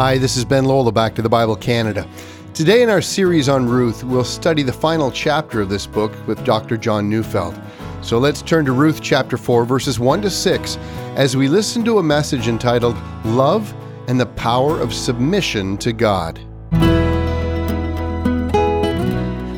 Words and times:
Hi, 0.00 0.16
this 0.16 0.36
is 0.36 0.44
Ben 0.44 0.64
Lola, 0.64 0.92
back 0.92 1.16
to 1.16 1.22
the 1.22 1.28
Bible 1.28 1.56
Canada. 1.56 2.08
Today, 2.54 2.82
in 2.84 2.88
our 2.88 3.02
series 3.02 3.48
on 3.48 3.68
Ruth, 3.68 4.04
we'll 4.04 4.22
study 4.22 4.62
the 4.62 4.72
final 4.72 5.10
chapter 5.10 5.60
of 5.60 5.68
this 5.68 5.88
book 5.88 6.12
with 6.28 6.44
Dr. 6.44 6.76
John 6.76 7.10
Neufeld. 7.10 7.60
So 8.00 8.18
let's 8.18 8.40
turn 8.40 8.64
to 8.66 8.70
Ruth 8.70 9.00
chapter 9.02 9.36
4, 9.36 9.64
verses 9.64 9.98
1 9.98 10.22
to 10.22 10.30
6, 10.30 10.76
as 11.16 11.36
we 11.36 11.48
listen 11.48 11.84
to 11.84 11.98
a 11.98 12.02
message 12.04 12.46
entitled 12.46 12.96
Love 13.24 13.74
and 14.06 14.20
the 14.20 14.26
Power 14.26 14.78
of 14.78 14.94
Submission 14.94 15.76
to 15.78 15.92
God. 15.92 16.38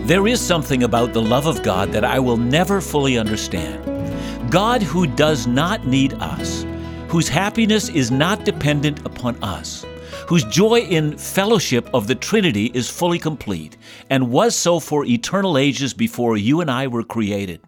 There 0.06 0.26
is 0.26 0.40
something 0.40 0.84
about 0.84 1.12
the 1.12 1.20
love 1.20 1.44
of 1.44 1.62
God 1.62 1.92
that 1.92 2.06
I 2.06 2.18
will 2.18 2.38
never 2.38 2.80
fully 2.80 3.18
understand. 3.18 4.50
God, 4.50 4.82
who 4.82 5.06
does 5.06 5.46
not 5.46 5.86
need 5.86 6.14
us, 6.14 6.64
whose 7.08 7.28
happiness 7.28 7.90
is 7.90 8.10
not 8.10 8.46
dependent 8.46 9.04
upon 9.04 9.36
us, 9.42 9.84
whose 10.30 10.44
joy 10.44 10.78
in 10.78 11.18
fellowship 11.18 11.90
of 11.92 12.06
the 12.06 12.14
Trinity 12.14 12.70
is 12.72 12.88
fully 12.88 13.18
complete, 13.18 13.76
and 14.10 14.30
was 14.30 14.54
so 14.54 14.78
for 14.78 15.04
eternal 15.04 15.58
ages 15.58 15.92
before 15.92 16.36
you 16.36 16.60
and 16.60 16.70
I 16.70 16.86
were 16.86 17.02
created. 17.02 17.60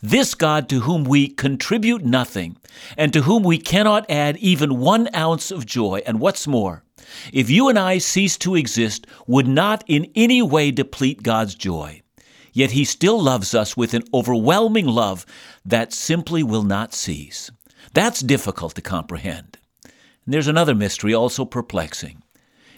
This 0.00 0.36
God 0.36 0.68
to 0.68 0.78
whom 0.78 1.02
we 1.02 1.26
contribute 1.26 2.04
nothing, 2.04 2.56
and 2.96 3.12
to 3.12 3.22
whom 3.22 3.42
we 3.42 3.58
cannot 3.58 4.08
add 4.08 4.36
even 4.36 4.78
one 4.78 5.08
ounce 5.12 5.50
of 5.50 5.66
joy, 5.66 6.02
and 6.06 6.20
what's 6.20 6.46
more, 6.46 6.84
if 7.32 7.50
you 7.50 7.68
and 7.68 7.76
I 7.76 7.98
cease 7.98 8.38
to 8.38 8.54
exist, 8.54 9.08
would 9.26 9.48
not 9.48 9.82
in 9.88 10.08
any 10.14 10.40
way 10.40 10.70
deplete 10.70 11.24
God's 11.24 11.56
joy. 11.56 12.00
Yet 12.52 12.70
He 12.70 12.84
still 12.84 13.20
loves 13.20 13.56
us 13.56 13.76
with 13.76 13.92
an 13.92 14.04
overwhelming 14.14 14.86
love 14.86 15.26
that 15.64 15.92
simply 15.92 16.44
will 16.44 16.62
not 16.62 16.94
cease. 16.94 17.50
That's 17.92 18.20
difficult 18.20 18.76
to 18.76 18.82
comprehend. 18.82 19.58
And 20.24 20.32
there's 20.32 20.48
another 20.48 20.74
mystery 20.74 21.14
also 21.14 21.44
perplexing. 21.44 22.22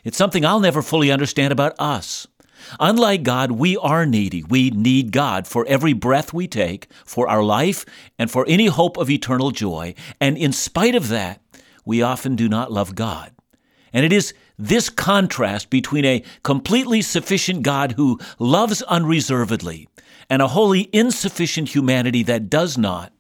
It's 0.05 0.17
something 0.17 0.45
I'll 0.45 0.61
never 0.61 0.83
fully 0.83 1.11
understand 1.11 1.53
about 1.53 1.75
us. 1.79 2.27
Unlike 2.81 3.23
God, 3.23 3.51
we 3.53 3.77
are 3.77 4.07
needy. 4.07 4.43
We 4.43 4.71
need 4.71 5.13
God 5.13 5.47
for 5.47 5.67
every 5.67 5.93
breath 5.93 6.33
we 6.33 6.49
take, 6.49 6.89
for 7.05 7.29
our 7.29 7.43
life, 7.43 7.85
and 8.19 8.31
for 8.31 8.45
any 8.49 8.67
hope 8.67 8.97
of 8.97 9.11
eternal 9.11 9.51
joy. 9.51 9.95
And 10.21 10.37
in 10.37 10.53
spite 10.53 10.95
of 10.95 11.09
that, 11.09 11.41
we 11.85 12.03
often 12.03 12.35
do 12.35 12.49
not 12.49 12.73
love 12.73 12.95
God. 12.95 13.33
And 13.93 14.05
it 14.05 14.13
is 14.13 14.35
this 14.59 14.89
contrast 14.89 15.71
between 15.71 16.05
a 16.05 16.25
completely 16.43 17.03
sufficient 17.03 17.63
God 17.63 17.93
who 17.93 18.19
loves 18.39 18.83
unreservedly 18.83 19.89
and 20.29 20.43
a 20.43 20.49
wholly 20.49 20.89
insufficient 20.93 21.75
humanity 21.75 22.23
that 22.25 22.51
does 22.51 22.77
not 22.77 23.13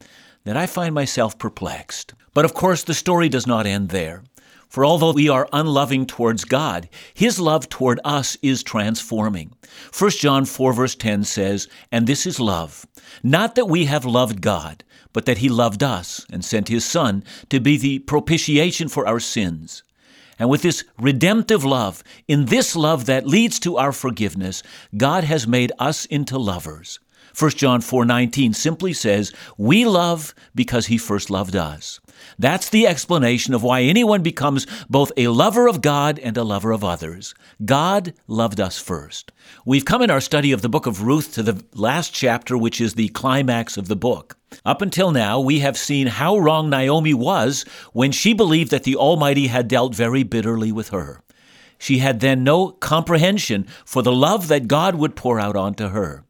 that 0.44 0.56
I 0.56 0.66
find 0.66 0.94
myself 0.94 1.38
perplexed. 1.38 2.14
But 2.36 2.44
of 2.44 2.52
course, 2.52 2.84
the 2.84 2.92
story 2.92 3.30
does 3.30 3.46
not 3.46 3.64
end 3.64 3.88
there. 3.88 4.22
For 4.68 4.84
although 4.84 5.14
we 5.14 5.26
are 5.26 5.48
unloving 5.54 6.04
towards 6.04 6.44
God, 6.44 6.86
His 7.14 7.40
love 7.40 7.70
toward 7.70 7.98
us 8.04 8.36
is 8.42 8.62
transforming. 8.62 9.54
1 9.98 10.10
John 10.10 10.44
4, 10.44 10.74
verse 10.74 10.94
10 10.94 11.24
says, 11.24 11.66
And 11.90 12.06
this 12.06 12.26
is 12.26 12.38
love, 12.38 12.84
not 13.22 13.54
that 13.54 13.70
we 13.70 13.86
have 13.86 14.04
loved 14.04 14.42
God, 14.42 14.84
but 15.14 15.24
that 15.24 15.38
He 15.38 15.48
loved 15.48 15.82
us 15.82 16.26
and 16.30 16.44
sent 16.44 16.68
His 16.68 16.84
Son 16.84 17.24
to 17.48 17.58
be 17.58 17.78
the 17.78 18.00
propitiation 18.00 18.88
for 18.88 19.08
our 19.08 19.18
sins. 19.18 19.82
And 20.38 20.50
with 20.50 20.60
this 20.60 20.84
redemptive 20.98 21.64
love, 21.64 22.04
in 22.28 22.44
this 22.44 22.76
love 22.76 23.06
that 23.06 23.26
leads 23.26 23.58
to 23.60 23.78
our 23.78 23.92
forgiveness, 23.92 24.62
God 24.94 25.24
has 25.24 25.46
made 25.46 25.72
us 25.78 26.04
into 26.04 26.36
lovers. 26.36 27.00
1 27.38 27.50
John 27.56 27.80
4:19 27.80 28.52
simply 28.52 28.92
says, 28.92 29.32
"We 29.56 29.86
love 29.86 30.34
because 30.54 30.88
he 30.88 30.98
first 30.98 31.30
loved 31.30 31.56
us." 31.56 31.98
That's 32.38 32.68
the 32.68 32.86
explanation 32.86 33.54
of 33.54 33.62
why 33.62 33.82
anyone 33.82 34.22
becomes 34.22 34.66
both 34.88 35.12
a 35.16 35.28
lover 35.28 35.68
of 35.68 35.80
God 35.80 36.18
and 36.18 36.36
a 36.36 36.44
lover 36.44 36.72
of 36.72 36.84
others. 36.84 37.34
God 37.64 38.14
loved 38.26 38.60
us 38.60 38.78
first. 38.78 39.32
We've 39.64 39.84
come 39.84 40.02
in 40.02 40.10
our 40.10 40.20
study 40.20 40.52
of 40.52 40.62
the 40.62 40.68
book 40.68 40.86
of 40.86 41.02
Ruth 41.02 41.32
to 41.34 41.42
the 41.42 41.64
last 41.74 42.12
chapter, 42.12 42.58
which 42.58 42.80
is 42.80 42.94
the 42.94 43.08
climax 43.08 43.76
of 43.76 43.88
the 43.88 43.96
book. 43.96 44.36
Up 44.64 44.82
until 44.82 45.10
now, 45.10 45.40
we 45.40 45.60
have 45.60 45.76
seen 45.76 46.06
how 46.06 46.36
wrong 46.36 46.70
Naomi 46.70 47.14
was 47.14 47.64
when 47.92 48.12
she 48.12 48.32
believed 48.32 48.70
that 48.70 48.84
the 48.84 48.96
Almighty 48.96 49.46
had 49.46 49.68
dealt 49.68 49.94
very 49.94 50.22
bitterly 50.22 50.72
with 50.72 50.88
her. 50.90 51.22
She 51.78 51.98
had 51.98 52.20
then 52.20 52.42
no 52.42 52.70
comprehension 52.70 53.66
for 53.84 54.02
the 54.02 54.12
love 54.12 54.48
that 54.48 54.68
God 54.68 54.94
would 54.94 55.16
pour 55.16 55.38
out 55.38 55.56
onto 55.56 55.88
her. 55.88 56.25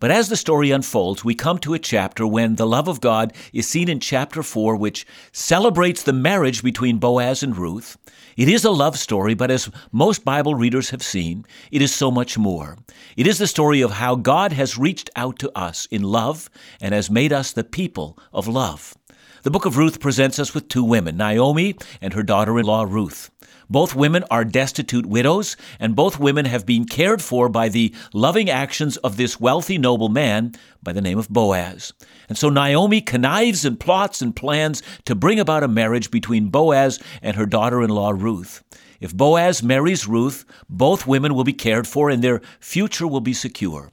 But 0.00 0.10
as 0.10 0.30
the 0.30 0.36
story 0.36 0.70
unfolds, 0.70 1.26
we 1.26 1.34
come 1.34 1.58
to 1.58 1.74
a 1.74 1.78
chapter 1.78 2.26
when 2.26 2.56
the 2.56 2.66
love 2.66 2.88
of 2.88 3.02
God 3.02 3.34
is 3.52 3.68
seen 3.68 3.90
in 3.90 4.00
chapter 4.00 4.42
4, 4.42 4.74
which 4.74 5.06
celebrates 5.30 6.02
the 6.02 6.14
marriage 6.14 6.62
between 6.62 6.96
Boaz 6.96 7.42
and 7.42 7.54
Ruth. 7.54 7.98
It 8.34 8.48
is 8.48 8.64
a 8.64 8.70
love 8.70 8.98
story, 8.98 9.34
but 9.34 9.50
as 9.50 9.70
most 9.92 10.24
Bible 10.24 10.54
readers 10.54 10.88
have 10.88 11.02
seen, 11.02 11.44
it 11.70 11.82
is 11.82 11.94
so 11.94 12.10
much 12.10 12.38
more. 12.38 12.78
It 13.14 13.26
is 13.26 13.36
the 13.36 13.46
story 13.46 13.82
of 13.82 13.90
how 13.90 14.14
God 14.14 14.52
has 14.52 14.78
reached 14.78 15.10
out 15.16 15.38
to 15.40 15.52
us 15.54 15.86
in 15.90 16.02
love 16.02 16.48
and 16.80 16.94
has 16.94 17.10
made 17.10 17.30
us 17.30 17.52
the 17.52 17.62
people 17.62 18.18
of 18.32 18.48
love. 18.48 18.94
The 19.42 19.50
book 19.50 19.66
of 19.66 19.76
Ruth 19.76 20.00
presents 20.00 20.38
us 20.38 20.54
with 20.54 20.68
two 20.68 20.84
women, 20.84 21.18
Naomi 21.18 21.76
and 22.00 22.14
her 22.14 22.22
daughter 22.22 22.58
in 22.58 22.64
law, 22.64 22.84
Ruth. 22.88 23.30
Both 23.70 23.94
women 23.94 24.24
are 24.32 24.44
destitute 24.44 25.06
widows, 25.06 25.56
and 25.78 25.94
both 25.94 26.18
women 26.18 26.44
have 26.44 26.66
been 26.66 26.86
cared 26.86 27.22
for 27.22 27.48
by 27.48 27.68
the 27.68 27.94
loving 28.12 28.50
actions 28.50 28.96
of 28.96 29.16
this 29.16 29.38
wealthy 29.38 29.78
noble 29.78 30.08
man 30.08 30.52
by 30.82 30.92
the 30.92 31.00
name 31.00 31.18
of 31.18 31.28
Boaz. 31.28 31.92
And 32.28 32.36
so 32.36 32.50
Naomi 32.50 33.00
connives 33.00 33.64
and 33.64 33.78
plots 33.78 34.20
and 34.20 34.34
plans 34.34 34.82
to 35.04 35.14
bring 35.14 35.38
about 35.38 35.62
a 35.62 35.68
marriage 35.68 36.10
between 36.10 36.48
Boaz 36.48 36.98
and 37.22 37.36
her 37.36 37.46
daughter 37.46 37.80
in 37.80 37.90
law, 37.90 38.10
Ruth. 38.10 38.64
If 38.98 39.16
Boaz 39.16 39.62
marries 39.62 40.08
Ruth, 40.08 40.44
both 40.68 41.06
women 41.06 41.34
will 41.34 41.44
be 41.44 41.52
cared 41.52 41.86
for 41.86 42.10
and 42.10 42.24
their 42.24 42.42
future 42.58 43.06
will 43.06 43.20
be 43.20 43.32
secure. 43.32 43.92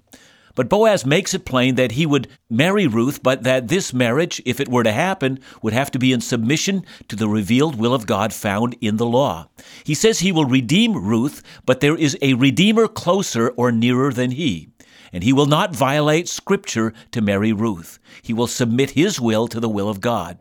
But 0.58 0.70
Boaz 0.70 1.06
makes 1.06 1.36
it 1.36 1.46
plain 1.46 1.76
that 1.76 1.92
he 1.92 2.08
would 2.08 2.28
marry 2.50 2.88
Ruth, 2.88 3.22
but 3.22 3.44
that 3.44 3.68
this 3.68 3.94
marriage, 3.94 4.42
if 4.44 4.60
it 4.60 4.68
were 4.68 4.82
to 4.82 4.92
happen, 4.92 5.40
would 5.62 5.72
have 5.72 5.92
to 5.92 6.00
be 6.00 6.12
in 6.12 6.20
submission 6.20 6.84
to 7.10 7.16
the 7.16 7.30
revealed 7.30 7.76
will 7.76 7.94
of 7.94 8.08
God 8.08 8.34
found 8.34 8.76
in 8.82 8.98
the 8.98 9.06
law. 9.06 9.50
He 9.84 9.94
says 9.94 10.18
he 10.18 10.32
will 10.32 10.46
redeem 10.46 10.98
Ruth, 10.98 11.44
but 11.68 11.80
there 11.80 11.96
is 11.96 12.18
a 12.24 12.34
redeemer 12.34 12.88
closer 12.88 13.50
or 13.50 13.72
nearer 13.72 14.12
than 14.12 14.32
he. 14.32 14.70
And 15.14 15.24
he 15.24 15.32
will 15.32 15.46
not 15.46 15.76
violate 15.76 16.28
Scripture 16.28 16.92
to 17.12 17.22
marry 17.22 17.54
Ruth. 17.54 18.00
He 18.24 18.34
will 18.34 18.48
submit 18.48 18.90
his 18.92 19.22
will 19.22 19.48
to 19.50 19.60
the 19.60 19.70
will 19.70 19.90
of 19.90 20.02
God. 20.02 20.40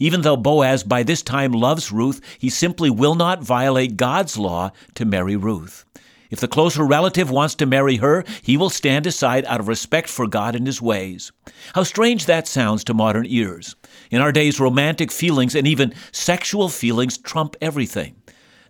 Even 0.00 0.22
though 0.22 0.36
Boaz 0.36 0.82
by 0.82 1.04
this 1.04 1.22
time 1.22 1.52
loves 1.52 1.92
Ruth, 1.92 2.20
he 2.40 2.50
simply 2.50 2.90
will 2.90 3.14
not 3.14 3.44
violate 3.44 3.96
God's 3.96 4.36
law 4.36 4.72
to 4.96 5.04
marry 5.04 5.36
Ruth. 5.36 5.84
If 6.30 6.40
the 6.40 6.48
closer 6.48 6.84
relative 6.84 7.30
wants 7.30 7.54
to 7.56 7.66
marry 7.66 7.96
her, 7.96 8.24
he 8.42 8.56
will 8.56 8.70
stand 8.70 9.06
aside 9.06 9.44
out 9.46 9.60
of 9.60 9.68
respect 9.68 10.08
for 10.08 10.26
God 10.26 10.56
and 10.56 10.66
his 10.66 10.80
ways. 10.82 11.32
How 11.74 11.82
strange 11.82 12.26
that 12.26 12.48
sounds 12.48 12.84
to 12.84 12.94
modern 12.94 13.26
ears. 13.26 13.76
In 14.10 14.20
our 14.20 14.32
days, 14.32 14.60
romantic 14.60 15.12
feelings 15.12 15.54
and 15.54 15.66
even 15.66 15.94
sexual 16.12 16.68
feelings 16.68 17.18
trump 17.18 17.56
everything. 17.60 18.16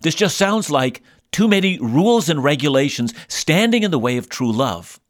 This 0.03 0.15
just 0.15 0.37
sounds 0.37 0.71
like 0.71 1.03
too 1.33 1.49
many 1.49 1.79
rules 1.79 2.29
and 2.29 2.45
regulations 2.45 3.15
standing 3.29 3.83
in 3.83 3.91
the 3.91 3.99
way 3.99 4.17
of 4.17 4.29
true 4.29 4.53
love. 4.53 5.01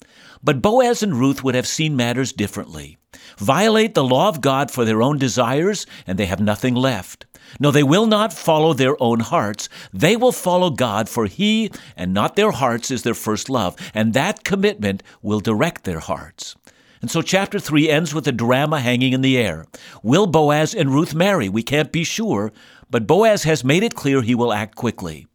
But 0.43 0.63
Boaz 0.63 1.03
and 1.03 1.15
Ruth 1.15 1.43
would 1.43 1.55
have 1.55 1.67
seen 1.67 1.97
matters 1.97 2.33
differently. 2.33 2.99
Violate 3.39 3.95
the 3.95 4.05
law 4.05 4.29
of 4.29 4.41
God 4.41 4.71
for 4.71 4.85
their 4.85 5.03
own 5.03 5.19
desires, 5.19 5.87
and 6.07 6.19
they 6.19 6.27
have 6.27 6.41
nothing 6.41 6.75
left. 6.75 7.27
No, 7.61 7.71
they 7.71 7.83
will 7.83 8.07
not 8.07 8.33
follow 8.33 8.73
their 8.73 9.01
own 9.03 9.21
hearts. 9.21 9.69
They 9.93 10.17
will 10.17 10.33
follow 10.33 10.71
God, 10.71 11.09
for 11.09 11.27
He 11.27 11.71
and 11.97 12.13
not 12.13 12.37
their 12.37 12.51
hearts 12.51 12.91
is 12.91 13.03
their 13.03 13.15
first 13.15 13.49
love, 13.49 13.77
and 13.95 14.15
that 14.15 14.45
commitment 14.45 15.03
will 15.23 15.41
direct 15.41 15.85
their 15.85 16.01
hearts. 16.01 16.57
And 17.01 17.11
so 17.11 17.21
chapter 17.21 17.59
3 17.59 17.91
ends 17.91 18.15
with 18.15 18.27
a 18.27 18.33
drama 18.33 18.81
hanging 18.81 19.13
in 19.13 19.21
the 19.21 19.37
air. 19.37 19.67
Will 20.03 20.27
Boaz 20.27 20.75
and 20.75 20.91
Ruth 20.91 21.15
marry? 21.15 21.51
We 21.51 21.63
can't 21.63 21.93
be 21.93 22.03
sure, 22.03 22.51
but 22.91 23.07
Boaz 23.07 23.43
has 23.43 23.63
made 23.63 23.83
it 23.83 23.95
clear 23.95 24.23
he 24.23 24.35
will 24.35 24.53
act 24.53 24.75
quickly. 24.75 25.27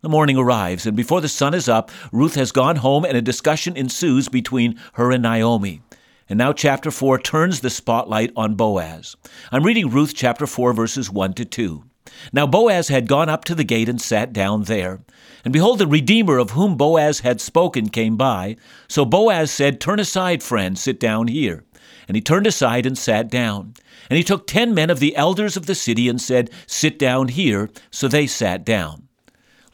The 0.00 0.08
morning 0.08 0.36
arrives, 0.36 0.84
and 0.84 0.96
before 0.96 1.20
the 1.20 1.28
sun 1.28 1.54
is 1.54 1.68
up, 1.68 1.92
Ruth 2.10 2.34
has 2.34 2.50
gone 2.50 2.74
home 2.74 3.04
and 3.04 3.16
a 3.16 3.22
discussion 3.22 3.76
ensues 3.76 4.28
between 4.28 4.80
her 4.94 5.12
and 5.12 5.22
Naomi. 5.22 5.80
And 6.28 6.38
now, 6.38 6.52
chapter 6.52 6.90
4 6.90 7.18
turns 7.18 7.60
the 7.60 7.70
spotlight 7.70 8.32
on 8.36 8.54
Boaz. 8.54 9.16
I'm 9.50 9.64
reading 9.64 9.90
Ruth 9.90 10.14
chapter 10.14 10.46
4, 10.46 10.72
verses 10.72 11.10
1 11.10 11.34
to 11.34 11.44
2. 11.44 11.84
Now 12.32 12.46
Boaz 12.46 12.88
had 12.88 13.08
gone 13.08 13.28
up 13.28 13.44
to 13.44 13.54
the 13.54 13.64
gate 13.64 13.88
and 13.88 14.00
sat 14.00 14.32
down 14.32 14.64
there. 14.64 15.00
And 15.44 15.52
behold, 15.52 15.78
the 15.78 15.86
Redeemer 15.86 16.38
of 16.38 16.50
whom 16.50 16.76
Boaz 16.76 17.20
had 17.20 17.40
spoken 17.40 17.88
came 17.88 18.16
by. 18.16 18.56
So 18.88 19.04
Boaz 19.04 19.50
said, 19.50 19.80
Turn 19.80 19.98
aside, 19.98 20.42
friend, 20.42 20.78
sit 20.78 21.00
down 21.00 21.28
here. 21.28 21.64
And 22.08 22.16
he 22.16 22.20
turned 22.20 22.46
aside 22.46 22.86
and 22.86 22.98
sat 22.98 23.30
down. 23.30 23.74
And 24.10 24.16
he 24.16 24.24
took 24.24 24.46
ten 24.46 24.74
men 24.74 24.90
of 24.90 25.00
the 25.00 25.16
elders 25.16 25.56
of 25.56 25.66
the 25.66 25.74
city 25.74 26.08
and 26.08 26.20
said, 26.20 26.50
Sit 26.66 26.98
down 26.98 27.28
here. 27.28 27.70
So 27.90 28.08
they 28.08 28.26
sat 28.26 28.64
down. 28.64 29.08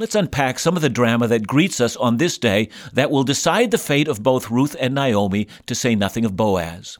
Let's 0.00 0.14
unpack 0.14 0.60
some 0.60 0.76
of 0.76 0.82
the 0.82 0.88
drama 0.88 1.26
that 1.26 1.48
greets 1.48 1.80
us 1.80 1.96
on 1.96 2.18
this 2.18 2.38
day 2.38 2.68
that 2.92 3.10
will 3.10 3.24
decide 3.24 3.72
the 3.72 3.78
fate 3.78 4.06
of 4.06 4.22
both 4.22 4.48
Ruth 4.48 4.76
and 4.78 4.94
Naomi, 4.94 5.48
to 5.66 5.74
say 5.74 5.96
nothing 5.96 6.24
of 6.24 6.36
Boaz. 6.36 6.98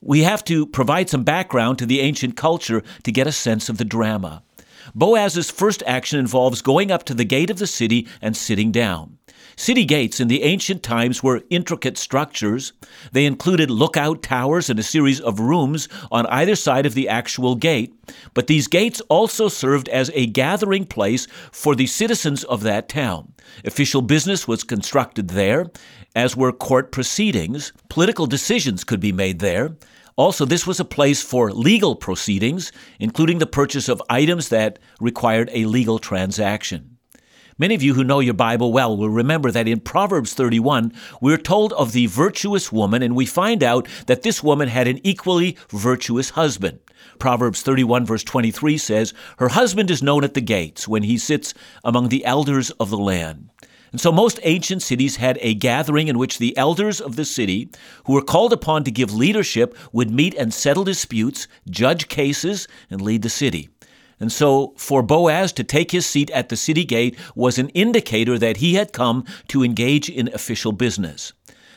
We 0.00 0.24
have 0.24 0.42
to 0.46 0.66
provide 0.66 1.08
some 1.08 1.22
background 1.22 1.78
to 1.78 1.86
the 1.86 2.00
ancient 2.00 2.36
culture 2.36 2.82
to 3.04 3.12
get 3.12 3.28
a 3.28 3.32
sense 3.32 3.68
of 3.68 3.78
the 3.78 3.84
drama. 3.84 4.42
Boaz's 4.92 5.52
first 5.52 5.84
action 5.86 6.18
involves 6.18 6.62
going 6.62 6.90
up 6.90 7.04
to 7.04 7.14
the 7.14 7.24
gate 7.24 7.48
of 7.48 7.60
the 7.60 7.66
city 7.68 8.08
and 8.20 8.36
sitting 8.36 8.72
down. 8.72 9.18
City 9.58 9.86
gates 9.86 10.20
in 10.20 10.28
the 10.28 10.42
ancient 10.42 10.82
times 10.82 11.22
were 11.22 11.42
intricate 11.48 11.96
structures. 11.96 12.74
They 13.12 13.24
included 13.24 13.70
lookout 13.70 14.22
towers 14.22 14.68
and 14.68 14.78
a 14.78 14.82
series 14.82 15.18
of 15.18 15.40
rooms 15.40 15.88
on 16.12 16.26
either 16.26 16.54
side 16.54 16.84
of 16.84 16.92
the 16.92 17.08
actual 17.08 17.54
gate. 17.54 17.94
But 18.34 18.48
these 18.48 18.68
gates 18.68 19.00
also 19.08 19.48
served 19.48 19.88
as 19.88 20.10
a 20.12 20.26
gathering 20.26 20.84
place 20.84 21.26
for 21.50 21.74
the 21.74 21.86
citizens 21.86 22.44
of 22.44 22.62
that 22.64 22.90
town. 22.90 23.32
Official 23.64 24.02
business 24.02 24.46
was 24.46 24.62
constructed 24.62 25.28
there, 25.28 25.70
as 26.14 26.36
were 26.36 26.52
court 26.52 26.92
proceedings. 26.92 27.72
Political 27.88 28.26
decisions 28.26 28.84
could 28.84 29.00
be 29.00 29.12
made 29.12 29.38
there. 29.38 29.74
Also, 30.16 30.44
this 30.44 30.66
was 30.66 30.80
a 30.80 30.84
place 30.84 31.22
for 31.22 31.50
legal 31.50 31.96
proceedings, 31.96 32.72
including 33.00 33.38
the 33.38 33.46
purchase 33.46 33.88
of 33.88 34.02
items 34.10 34.50
that 34.50 34.78
required 35.00 35.48
a 35.52 35.64
legal 35.64 35.98
transaction. 35.98 36.95
Many 37.58 37.74
of 37.74 37.82
you 37.82 37.94
who 37.94 38.04
know 38.04 38.20
your 38.20 38.34
Bible 38.34 38.70
well 38.70 38.94
will 38.94 39.08
remember 39.08 39.50
that 39.50 39.66
in 39.66 39.80
Proverbs 39.80 40.34
31, 40.34 40.92
we're 41.22 41.38
told 41.38 41.72
of 41.72 41.92
the 41.92 42.04
virtuous 42.04 42.70
woman, 42.70 43.02
and 43.02 43.16
we 43.16 43.24
find 43.24 43.62
out 43.62 43.88
that 44.08 44.20
this 44.20 44.42
woman 44.42 44.68
had 44.68 44.86
an 44.86 45.00
equally 45.02 45.56
virtuous 45.70 46.30
husband. 46.30 46.80
Proverbs 47.18 47.62
31, 47.62 48.04
verse 48.04 48.22
23 48.24 48.76
says, 48.76 49.14
Her 49.38 49.48
husband 49.48 49.90
is 49.90 50.02
known 50.02 50.22
at 50.22 50.34
the 50.34 50.42
gates 50.42 50.86
when 50.86 51.04
he 51.04 51.16
sits 51.16 51.54
among 51.82 52.10
the 52.10 52.26
elders 52.26 52.72
of 52.72 52.90
the 52.90 52.98
land. 52.98 53.48
And 53.90 54.02
so 54.02 54.12
most 54.12 54.38
ancient 54.42 54.82
cities 54.82 55.16
had 55.16 55.38
a 55.40 55.54
gathering 55.54 56.08
in 56.08 56.18
which 56.18 56.36
the 56.36 56.54
elders 56.58 57.00
of 57.00 57.16
the 57.16 57.24
city, 57.24 57.70
who 58.04 58.12
were 58.12 58.20
called 58.20 58.52
upon 58.52 58.84
to 58.84 58.90
give 58.90 59.14
leadership, 59.14 59.74
would 59.92 60.10
meet 60.10 60.34
and 60.34 60.52
settle 60.52 60.84
disputes, 60.84 61.48
judge 61.70 62.08
cases, 62.08 62.68
and 62.90 63.00
lead 63.00 63.22
the 63.22 63.30
city. 63.30 63.70
And 64.18 64.32
so, 64.32 64.72
for 64.76 65.02
Boaz 65.02 65.52
to 65.52 65.64
take 65.64 65.90
his 65.90 66.06
seat 66.06 66.30
at 66.30 66.48
the 66.48 66.56
city 66.56 66.84
gate 66.84 67.18
was 67.34 67.58
an 67.58 67.68
indicator 67.70 68.38
that 68.38 68.58
he 68.58 68.74
had 68.74 68.92
come 68.92 69.24
to 69.48 69.62
engage 69.62 70.08
in 70.08 70.32
official 70.32 70.72
business. 70.72 71.32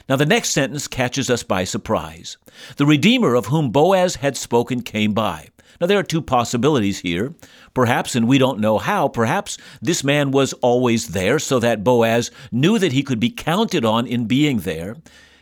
Now, 0.07 0.15
the 0.15 0.25
next 0.25 0.49
sentence 0.49 0.87
catches 0.87 1.29
us 1.29 1.43
by 1.43 1.65
surprise. 1.65 2.37
The 2.77 2.85
Redeemer 2.85 3.35
of 3.35 3.47
whom 3.47 3.69
Boaz 3.69 4.15
had 4.15 4.35
spoken 4.37 4.81
came 4.81 5.13
by. 5.13 5.49
Now, 5.79 5.87
there 5.87 5.99
are 5.99 6.03
two 6.03 6.21
possibilities 6.21 6.99
here. 6.99 7.35
Perhaps, 7.73 8.15
and 8.15 8.27
we 8.27 8.37
don't 8.37 8.59
know 8.59 8.79
how, 8.79 9.07
perhaps 9.07 9.57
this 9.81 10.03
man 10.03 10.31
was 10.31 10.53
always 10.53 11.09
there 11.09 11.39
so 11.39 11.59
that 11.59 11.83
Boaz 11.83 12.31
knew 12.51 12.79
that 12.79 12.91
he 12.91 13.03
could 13.03 13.19
be 13.19 13.29
counted 13.29 13.85
on 13.85 14.07
in 14.07 14.25
being 14.25 14.59
there. 14.59 14.97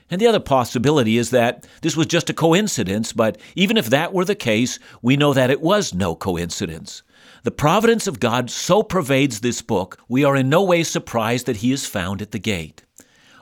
And 0.09 0.21
the 0.21 0.27
other 0.27 0.39
possibility 0.39 1.17
is 1.17 1.31
that 1.31 1.67
this 1.81 1.97
was 1.97 2.07
just 2.07 2.29
a 2.29 2.33
coincidence, 2.33 3.11
but 3.11 3.37
even 3.55 3.77
if 3.77 3.87
that 3.87 4.13
were 4.13 4.25
the 4.25 4.35
case, 4.35 4.79
we 5.01 5.17
know 5.17 5.33
that 5.33 5.49
it 5.49 5.61
was 5.61 5.93
no 5.93 6.15
coincidence. 6.15 7.03
The 7.43 7.51
providence 7.51 8.07
of 8.07 8.19
God 8.19 8.49
so 8.49 8.83
pervades 8.83 9.41
this 9.41 9.61
book, 9.61 9.99
we 10.07 10.23
are 10.23 10.35
in 10.35 10.49
no 10.49 10.63
way 10.63 10.83
surprised 10.83 11.45
that 11.45 11.57
he 11.57 11.71
is 11.71 11.85
found 11.85 12.21
at 12.21 12.31
the 12.31 12.39
gate. 12.39 12.83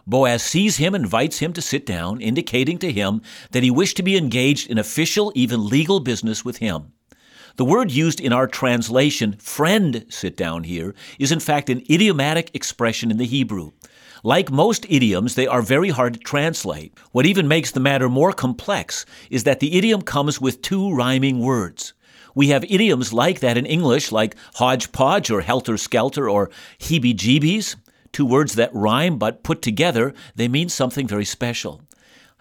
Boaz 0.08 0.44
sees 0.44 0.78
him, 0.78 0.94
invites 0.94 1.40
him 1.40 1.54
to 1.54 1.62
sit 1.62 1.86
down, 1.86 2.22
indicating 2.22 2.78
to 2.80 2.92
him 2.92 3.22
that 3.52 3.64
he 3.64 3.72
wished 3.72 3.98
to 3.98 4.04
be 4.04 4.18
engaged 4.18 4.70
in 4.70 4.78
official, 4.78 5.32
even 5.34 5.68
legal 5.68 6.00
business 6.00 6.46
with 6.46 6.58
him. 6.58 6.94
The 7.58 7.66
word 7.66 7.90
used 7.90 8.20
in 8.20 8.34
our 8.34 8.48
translation, 8.48 9.34
friend, 9.34 10.06
sit 10.10 10.36
down 10.36 10.66
here, 10.66 10.94
is 11.18 11.32
in 11.32 11.40
fact 11.40 11.70
an 11.70 11.84
idiomatic 11.90 12.52
expression 12.54 13.10
in 13.10 13.18
the 13.18 13.26
Hebrew. 13.26 13.72
Like 14.26 14.50
most 14.50 14.88
idioms, 14.90 15.36
they 15.36 15.46
are 15.46 15.62
very 15.62 15.90
hard 15.90 16.16
to 16.16 16.20
translate. 16.20 16.98
What 17.12 17.28
even 17.28 17.48
makes 17.48 17.70
the 17.70 17.80
matter 17.80 18.10
more 18.10 18.34
complex 18.34 19.06
is 19.30 19.44
that 19.44 19.60
the 19.60 19.78
idiom 19.78 20.02
comes 20.02 20.42
with 20.42 20.64
two 20.64 20.92
rhyming 20.92 21.42
words. 21.42 21.94
We 22.34 22.48
have 22.48 22.64
idioms 22.64 23.14
like 23.14 23.42
that 23.42 23.56
in 23.56 23.68
English, 23.68 24.12
like 24.12 24.36
hodgepodge 24.56 25.30
or 25.30 25.42
helter 25.42 25.78
skelter 25.78 26.28
or 26.28 26.50
heebie 26.80 27.14
jeebies, 27.14 27.76
two 28.12 28.26
words 28.26 28.56
that 28.56 28.74
rhyme 28.74 29.20
but 29.20 29.44
put 29.44 29.62
together, 29.62 30.12
they 30.36 30.48
mean 30.48 30.70
something 30.70 31.08
very 31.08 31.26
special. 31.26 31.84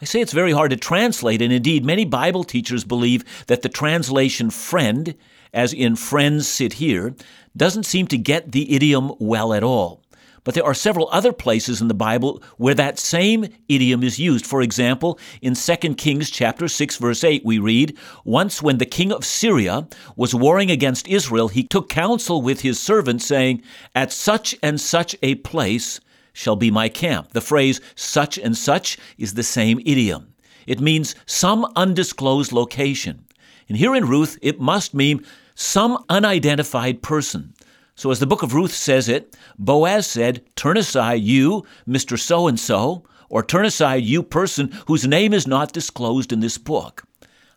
I 0.01 0.07
say 0.07 0.23
it's 0.23 0.33
very 0.33 0.53
hard 0.53 0.71
to 0.71 0.79
translate, 0.79 1.43
and 1.43 1.53
indeed, 1.53 1.85
many 1.85 2.07
Bible 2.07 2.45
teachers 2.45 2.85
believe 2.85 3.25
that 3.47 3.61
the 3.61 3.69
translation 3.69 4.49
friend, 4.49 5.15
as 5.53 5.75
in 5.75 5.97
friends 5.97 6.49
sit 6.49 6.75
here, 6.75 7.15
doesn't 7.55 7.85
seem 7.85 8.07
to 8.07 8.17
get 8.17 8.53
the 8.53 8.75
idiom 8.75 9.13
well 9.19 9.53
at 9.53 9.63
all. 9.63 10.04
But 10.45 10.55
there 10.55 10.65
are 10.65 10.75
several 10.75 11.09
other 11.11 11.33
places 11.33 11.81
in 11.81 11.89
the 11.89 11.95
Bible 11.95 12.43
where 12.59 12.75
that 12.75 12.99
same 12.99 13.49
idiom 13.69 14.03
is 14.03 14.19
used. 14.19 14.47
For 14.47 14.61
example, 14.61 15.19
in 15.41 15.55
2 15.55 15.95
Kings 15.97 16.31
chapter 16.31 16.69
6 16.69 16.97
verse 16.99 17.25
8 17.25 17.45
we 17.45 17.59
read, 17.59 17.97
"Once 18.25 18.63
when 18.63 18.77
the 18.77 18.87
king 18.87 19.11
of 19.11 19.25
Syria 19.25 19.89
was 20.17 20.35
warring 20.35 20.71
against 20.71 21.09
Israel, 21.09 21.49
he 21.49 21.63
took 21.63 21.89
counsel 21.89 22.43
with 22.43 22.61
his 22.61 22.79
servants 22.79 23.27
saying, 23.27 23.63
at 23.95 24.13
such 24.13 24.55
and 24.63 24.79
such 24.81 25.17
a 25.23 25.37
place 25.37 25.99
shall 26.35 26.57
be 26.57 26.71
my 26.71 26.91
camp." 26.91 27.33
The 27.33 27.41
phrase 27.41 27.81
such 27.95 28.37
and 28.37 28.57
such 28.57 28.99
is 29.17 29.35
the 29.35 29.43
same 29.43 29.81
idiom. 29.87 30.27
It 30.67 30.81
means 30.81 31.15
some 31.25 31.67
undisclosed 31.75 32.53
location. 32.53 33.25
And 33.69 33.79
here 33.79 33.95
in 33.95 34.07
Ruth, 34.07 34.39
it 34.43 34.61
must 34.61 34.93
mean 34.93 35.25
some 35.55 36.05
unidentified 36.11 37.01
person. 37.01 37.55
So, 37.97 38.11
as 38.11 38.19
the 38.19 38.27
book 38.27 38.43
of 38.43 38.55
Ruth 38.55 38.73
says 38.73 39.09
it, 39.09 39.37
Boaz 39.59 40.07
said, 40.07 40.45
Turn 40.57 40.77
aside, 40.77 41.23
you, 41.23 41.65
Mr. 41.89 42.19
So 42.19 42.49
and 42.49 42.59
so, 42.59 43.05
or 43.29 43.43
turn 43.43 43.65
aside, 43.65 44.03
you 44.03 44.23
person 44.23 44.73
whose 44.87 45.07
name 45.07 45.33
is 45.33 45.47
not 45.47 45.73
disclosed 45.73 46.33
in 46.33 46.41
this 46.41 46.59
book. 46.59 47.05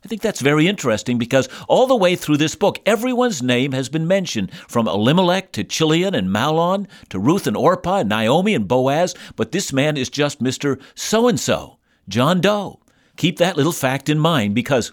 I 0.04 0.08
think 0.08 0.22
that's 0.22 0.40
very 0.40 0.68
interesting 0.68 1.18
because 1.18 1.48
all 1.66 1.88
the 1.88 1.96
way 1.96 2.14
through 2.14 2.36
this 2.36 2.54
book, 2.54 2.78
everyone's 2.86 3.42
name 3.42 3.72
has 3.72 3.88
been 3.88 4.06
mentioned, 4.06 4.52
from 4.68 4.86
Elimelech 4.86 5.50
to 5.52 5.64
Chilion 5.64 6.14
and 6.14 6.28
Mahlon 6.28 6.86
to 7.08 7.18
Ruth 7.18 7.48
and 7.48 7.56
Orpah 7.56 7.98
and 7.98 8.08
Naomi 8.08 8.54
and 8.54 8.68
Boaz, 8.68 9.14
but 9.34 9.50
this 9.50 9.72
man 9.72 9.96
is 9.96 10.08
just 10.08 10.42
Mr. 10.42 10.80
So 10.94 11.26
and 11.26 11.38
so, 11.38 11.78
John 12.08 12.40
Doe. 12.40 12.80
Keep 13.16 13.38
that 13.38 13.56
little 13.56 13.72
fact 13.72 14.08
in 14.08 14.20
mind 14.20 14.54
because 14.54 14.92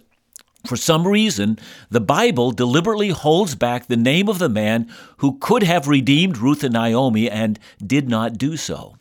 for 0.66 0.76
some 0.76 1.08
reason, 1.08 1.58
the 1.90 2.02
Bible 2.02 2.52
deliberately 2.52 3.10
holds 3.10 3.56
back 3.56 3.88
the 3.88 3.98
name 3.98 4.28
of 4.28 4.40
the 4.40 4.50
man 4.50 4.92
who 5.18 5.38
could 5.40 5.64
have 5.64 5.88
redeemed 5.88 6.38
Ruth 6.38 6.64
and 6.64 6.74
Naomi 6.74 7.30
and 7.30 7.60
did 7.86 8.10
not 8.10 8.38
do 8.38 8.58
so. 8.58 8.96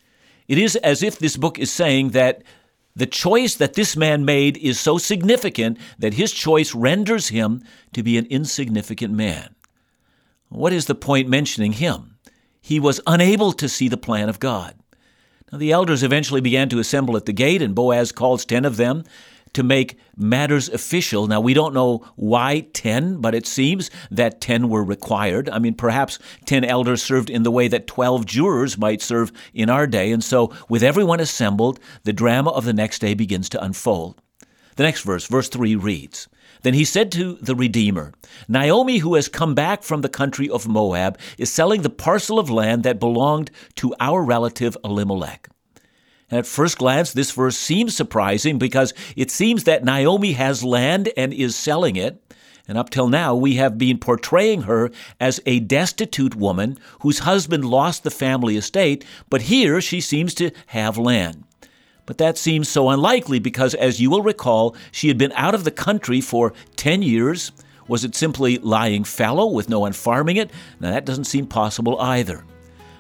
It 0.47 0.59
is 0.59 0.77
as 0.77 1.03
if 1.03 1.19
this 1.19 1.37
book 1.37 1.59
is 1.59 1.73
saying 1.73 2.11
that 2.11 2.43
the 2.97 3.07
choice 3.07 3.57
that 3.57 3.75
this 3.75 3.97
man 3.97 4.25
made 4.25 4.57
is 4.59 4.79
so 4.79 4.99
significant 4.99 5.79
that 5.99 6.15
his 6.15 6.33
choice 6.33 6.75
renders 6.75 7.29
him 7.29 7.63
to 7.93 8.03
be 8.03 8.17
an 8.17 8.27
insignificant 8.27 9.13
man. 9.15 9.55
What 10.49 10.73
is 10.73 10.87
the 10.87 10.95
point 10.95 11.29
mentioning 11.29 11.73
him? 11.73 12.19
He 12.61 12.79
was 12.79 13.01
unable 13.07 13.53
to 13.55 13.69
see 13.69 13.89
the 13.89 13.97
plan 13.97 14.29
of 14.29 14.39
God. 14.39 14.75
Now, 15.51 15.59
the 15.59 15.73
elders 15.73 16.03
eventually 16.03 16.41
began 16.41 16.69
to 16.69 16.79
assemble 16.79 17.17
at 17.17 17.27
the 17.27 17.33
gate, 17.33 17.63
and 17.63 17.75
Boaz 17.75 18.13
calls 18.13 18.45
ten 18.45 18.65
of 18.65 18.77
them 18.77 19.05
to 19.55 19.63
make 19.63 19.99
matters 20.17 20.69
official. 20.69 21.27
Now, 21.27 21.41
we 21.41 21.55
don't 21.55 21.75
know 21.75 22.05
why 22.17 22.67
10, 22.73 23.21
but 23.21 23.35
it 23.35 23.47
seems 23.47 23.91
that 24.11 24.41
10 24.41 24.69
were 24.69 24.85
required. 24.85 25.49
I 25.49 25.59
mean, 25.59 25.75
perhaps 25.75 26.19
10 26.45 26.65
elders 26.65 27.03
served 27.03 27.31
in 27.31 27.43
the 27.43 27.51
way 27.51 27.69
that 27.69 27.87
12 27.87 28.27
jurors 28.27 28.77
might 28.77 29.01
serve 29.01 29.33
in 29.53 29.71
our 29.71 29.87
day. 29.87 30.13
And 30.13 30.23
so, 30.23 30.53
with 30.69 30.83
everyone 30.83 31.21
assembled, 31.21 31.81
the 32.05 32.13
drama 32.13 32.51
of 32.51 32.65
the 32.65 32.73
next 32.73 32.99
day 32.99 33.15
begins 33.15 33.49
to 33.51 33.65
unfold. 33.65 34.21
The 34.77 34.83
next 34.83 35.03
verse, 35.03 35.27
verse 35.27 35.49
3 35.49 35.77
reads 35.77 36.29
Then 36.63 36.75
he 36.75 36.85
said 36.85 37.13
to 37.13 37.35
the 37.35 37.55
Redeemer, 37.55 38.13
Naomi, 38.49 38.99
who 38.99 39.15
has 39.15 39.29
come 39.29 39.55
back 39.55 39.83
from 39.83 40.01
the 40.01 40.09
country 40.09 40.51
of 40.51 40.67
Moab, 40.67 41.19
is 41.39 41.53
selling 41.53 41.83
the 41.83 41.91
parcel 41.91 42.39
of 42.39 42.51
land 42.51 42.83
that 42.83 42.99
belonged 42.99 43.51
to 43.77 43.95
our 44.01 44.23
relative 44.23 44.77
Elimelech. 44.85 45.49
At 46.35 46.49
first 46.49 46.79
glance, 46.79 47.13
this 47.13 47.31
verse 47.31 47.57
seems 47.57 47.95
surprising 47.95 48.59
because 48.59 48.93
it 49.15 49.31
seems 49.31 49.63
that 49.65 49.85
Naomi 49.85 50.33
has 50.33 50.65
land 50.65 51.13
and 51.17 51.33
is 51.33 51.55
selling 51.55 51.95
it. 51.95 52.21
And 52.67 52.77
up 52.77 52.91
till 52.91 53.09
now, 53.09 53.37
we 53.37 53.55
have 53.55 53.79
been 53.79 53.99
portraying 53.99 54.63
her 54.63 54.91
as 55.21 55.41
a 55.47 55.61
destitute 55.61 56.35
woman 56.35 56.77
whose 57.03 57.21
husband 57.21 57.65
lost 57.65 58.03
the 58.03 58.11
family 58.11 58.57
estate, 58.57 59.05
but 59.31 59.43
here 59.43 59.81
she 59.81 60.01
seems 60.01 60.35
to 60.35 60.51
have 60.67 60.99
land. 60.99 61.45
But 62.05 62.19
that 62.19 62.37
seems 62.37 62.69
so 62.69 62.89
unlikely 62.89 63.39
because, 63.39 63.77
as 63.77 64.01
you 64.01 64.11
will 64.11 64.23
recall, 64.23 64.75
she 64.91 65.07
had 65.07 65.19
been 65.19 65.33
out 65.37 65.55
of 65.55 65.63
the 65.63 65.71
country 65.71 66.21
for 66.21 66.53
10 66.75 67.03
years. 67.03 67.53
Was 67.87 68.03
it 68.03 68.17
simply 68.17 68.59
lying 68.59 69.05
fallow 69.05 69.47
with 69.47 69.69
no 69.69 69.79
one 69.79 69.93
farming 69.93 70.39
it? 70.39 70.51
Now, 70.81 70.91
that 70.91 71.05
doesn't 71.05 71.25
seem 71.27 71.47
possible 71.47 72.01
either. 72.01 72.45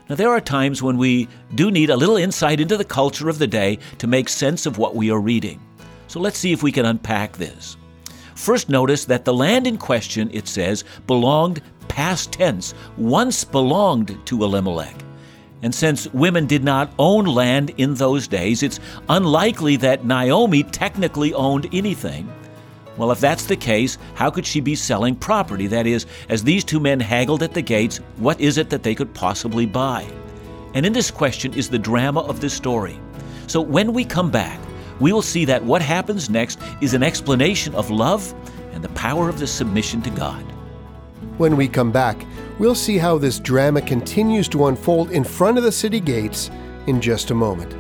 Now, 0.09 0.17
there 0.17 0.31
are 0.31 0.41
times 0.41 0.83
when 0.83 0.99
we 0.99 1.29
do 1.55 1.71
need 1.71 1.89
a 1.89 1.97
little 1.97 2.17
insight 2.17 2.61
into 2.61 2.77
the 2.77 2.85
culture 2.85 3.31
of 3.31 3.39
the 3.39 3.47
day 3.47 3.79
to 3.99 4.07
make 4.07 4.29
sense 4.29 4.67
of 4.67 4.77
what 4.77 4.95
we 4.95 5.11
are 5.11 5.21
reading. 5.21 5.61
So 6.09 6.21
let's 6.21 6.39
see 6.39 6.53
if 6.53 6.63
we 6.63 6.73
can 6.73 6.85
unpack 6.85 7.37
this. 7.37 7.77
First, 8.35 8.69
notice 8.69 9.07
that 9.07 9.25
the 9.25 9.33
land 9.33 9.67
in 9.67 9.79
question, 9.79 10.29
it 10.33 10.47
says, 10.47 10.85
belonged 11.07 11.63
past 11.89 12.33
tense, 12.33 12.75
once 12.99 13.45
belonged 13.45 14.19
to 14.27 14.45
Elimelech. 14.45 14.97
And 15.63 15.75
since 15.75 16.13
women 16.13 16.45
did 16.47 16.63
not 16.63 16.93
own 16.99 17.25
land 17.25 17.71
in 17.79 17.95
those 17.95 18.29
days, 18.29 18.63
it's 18.63 18.81
unlikely 19.09 19.77
that 19.77 20.05
Naomi 20.05 20.65
technically 20.65 21.33
owned 21.33 21.69
anything. 21.73 22.31
Well, 22.97 23.11
if 23.11 23.21
that's 23.21 23.47
the 23.47 23.57
case, 23.57 23.99
how 24.15 24.31
could 24.31 24.47
she 24.47 24.61
be 24.61 24.75
selling 24.75 25.17
property? 25.17 25.67
That 25.67 25.87
is, 25.87 26.07
as 26.29 26.45
these 26.45 26.63
two 26.63 26.79
men 26.79 27.01
haggled 27.01 27.43
at 27.43 27.55
the 27.55 27.63
gates, 27.63 27.99
what 28.17 28.41
is 28.41 28.57
it 28.57 28.71
that 28.71 28.83
they 28.83 28.95
could 28.95 29.13
possibly 29.15 29.67
buy? 29.67 30.07
And 30.75 30.87
in 30.87 30.93
this 30.93 31.11
question 31.11 31.55
is 31.55 31.69
the 31.69 31.79
drama 31.79 32.21
of 32.21 32.41
this 32.41 32.55
story. 32.55 32.99
So 33.47 33.61
when 33.61 33.93
we 33.93 34.05
come 34.05 34.31
back, 34.31 34.61
we 35.01 35.13
will 35.13 35.23
see 35.23 35.45
that 35.45 35.65
what 35.65 35.83
happens 35.83 36.31
next 36.31 36.59
is 36.81 36.95
an 36.95 37.03
explanation 37.03 37.75
of 37.75 37.91
love 37.91 38.33
and 38.73 38.83
the 38.83 38.89
power 38.91 39.29
of 39.29 39.39
the 39.39 39.47
submission 39.47 40.01
to 40.03 40.11
God. 40.11 40.43
When 41.37 41.57
we 41.57 41.67
come 41.67 41.91
back, 41.91 42.25
we'll 42.59 42.77
see 42.77 42.97
how 42.97 43.19
this 43.19 43.41
drama 43.41 43.83
continues 43.83 44.49
to 44.51 44.67
unfold 44.67 45.11
in 45.11 45.25
front 45.25 45.59
of 45.59 45.65
the 45.65 45.73
city 45.73 45.99
gates 45.99 46.51
in 46.87 47.01
just 47.01 47.33
a 47.33 47.35
moment. 47.35 47.75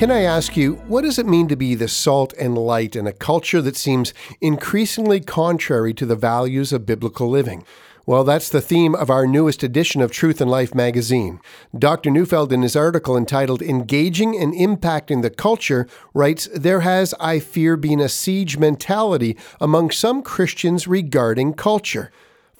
Can 0.00 0.10
I 0.10 0.22
ask 0.22 0.56
you, 0.56 0.76
what 0.88 1.02
does 1.02 1.18
it 1.18 1.26
mean 1.26 1.46
to 1.48 1.56
be 1.56 1.74
the 1.74 1.86
salt 1.86 2.32
and 2.40 2.56
light 2.56 2.96
in 2.96 3.06
a 3.06 3.12
culture 3.12 3.60
that 3.60 3.76
seems 3.76 4.14
increasingly 4.40 5.20
contrary 5.20 5.92
to 5.92 6.06
the 6.06 6.16
values 6.16 6.72
of 6.72 6.86
biblical 6.86 7.28
living? 7.28 7.66
Well, 8.06 8.24
that's 8.24 8.48
the 8.48 8.62
theme 8.62 8.94
of 8.94 9.10
our 9.10 9.26
newest 9.26 9.62
edition 9.62 10.00
of 10.00 10.10
Truth 10.10 10.40
and 10.40 10.50
Life 10.50 10.74
magazine. 10.74 11.38
Dr. 11.78 12.10
Neufeld, 12.10 12.50
in 12.50 12.62
his 12.62 12.76
article 12.76 13.14
entitled 13.14 13.60
Engaging 13.60 14.38
and 14.38 14.54
Impacting 14.54 15.20
the 15.20 15.28
Culture, 15.28 15.86
writes 16.14 16.48
There 16.54 16.80
has, 16.80 17.12
I 17.20 17.38
fear, 17.38 17.76
been 17.76 18.00
a 18.00 18.08
siege 18.08 18.56
mentality 18.56 19.36
among 19.60 19.90
some 19.90 20.22
Christians 20.22 20.88
regarding 20.88 21.52
culture. 21.52 22.10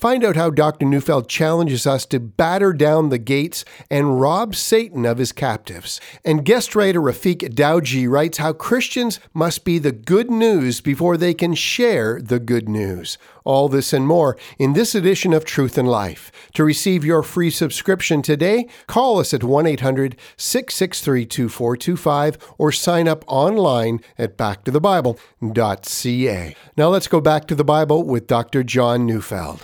Find 0.00 0.24
out 0.24 0.34
how 0.34 0.48
Dr. 0.48 0.86
Neufeld 0.86 1.28
challenges 1.28 1.86
us 1.86 2.06
to 2.06 2.18
batter 2.18 2.72
down 2.72 3.10
the 3.10 3.18
gates 3.18 3.66
and 3.90 4.18
rob 4.18 4.54
Satan 4.54 5.04
of 5.04 5.18
his 5.18 5.30
captives. 5.30 6.00
And 6.24 6.42
guest 6.42 6.74
writer 6.74 7.02
Rafik 7.02 7.54
Dowji 7.54 8.08
writes 8.08 8.38
how 8.38 8.54
Christians 8.54 9.20
must 9.34 9.62
be 9.62 9.78
the 9.78 9.92
good 9.92 10.30
news 10.30 10.80
before 10.80 11.18
they 11.18 11.34
can 11.34 11.52
share 11.52 12.18
the 12.18 12.38
good 12.38 12.66
news. 12.66 13.18
All 13.44 13.68
this 13.68 13.92
and 13.92 14.06
more 14.06 14.36
in 14.58 14.72
this 14.72 14.94
edition 14.94 15.32
of 15.32 15.44
Truth 15.44 15.78
and 15.78 15.88
Life. 15.88 16.30
To 16.54 16.64
receive 16.64 17.04
your 17.04 17.22
free 17.22 17.50
subscription 17.50 18.22
today, 18.22 18.68
call 18.86 19.18
us 19.18 19.34
at 19.34 19.44
1 19.44 19.66
800 19.66 20.16
663 20.36 21.26
2425 21.26 22.38
or 22.58 22.72
sign 22.72 23.08
up 23.08 23.24
online 23.26 24.00
at 24.18 24.36
backtothebible.ca. 24.36 26.56
Now 26.76 26.88
let's 26.88 27.08
go 27.08 27.20
back 27.20 27.46
to 27.46 27.54
the 27.54 27.64
Bible 27.64 28.04
with 28.04 28.26
Dr. 28.26 28.62
John 28.62 29.06
Neufeld. 29.06 29.62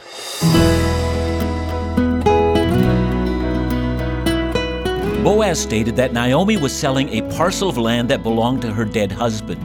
Boaz 5.26 5.60
stated 5.60 5.96
that 5.96 6.12
Naomi 6.12 6.56
was 6.56 6.72
selling 6.72 7.08
a 7.08 7.20
parcel 7.36 7.68
of 7.68 7.76
land 7.76 8.08
that 8.10 8.22
belonged 8.22 8.62
to 8.62 8.72
her 8.72 8.84
dead 8.84 9.10
husband. 9.10 9.60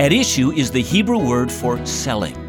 At 0.00 0.14
issue 0.14 0.50
is 0.50 0.70
the 0.70 0.80
Hebrew 0.80 1.18
word 1.18 1.52
for 1.52 1.84
selling. 1.84 2.43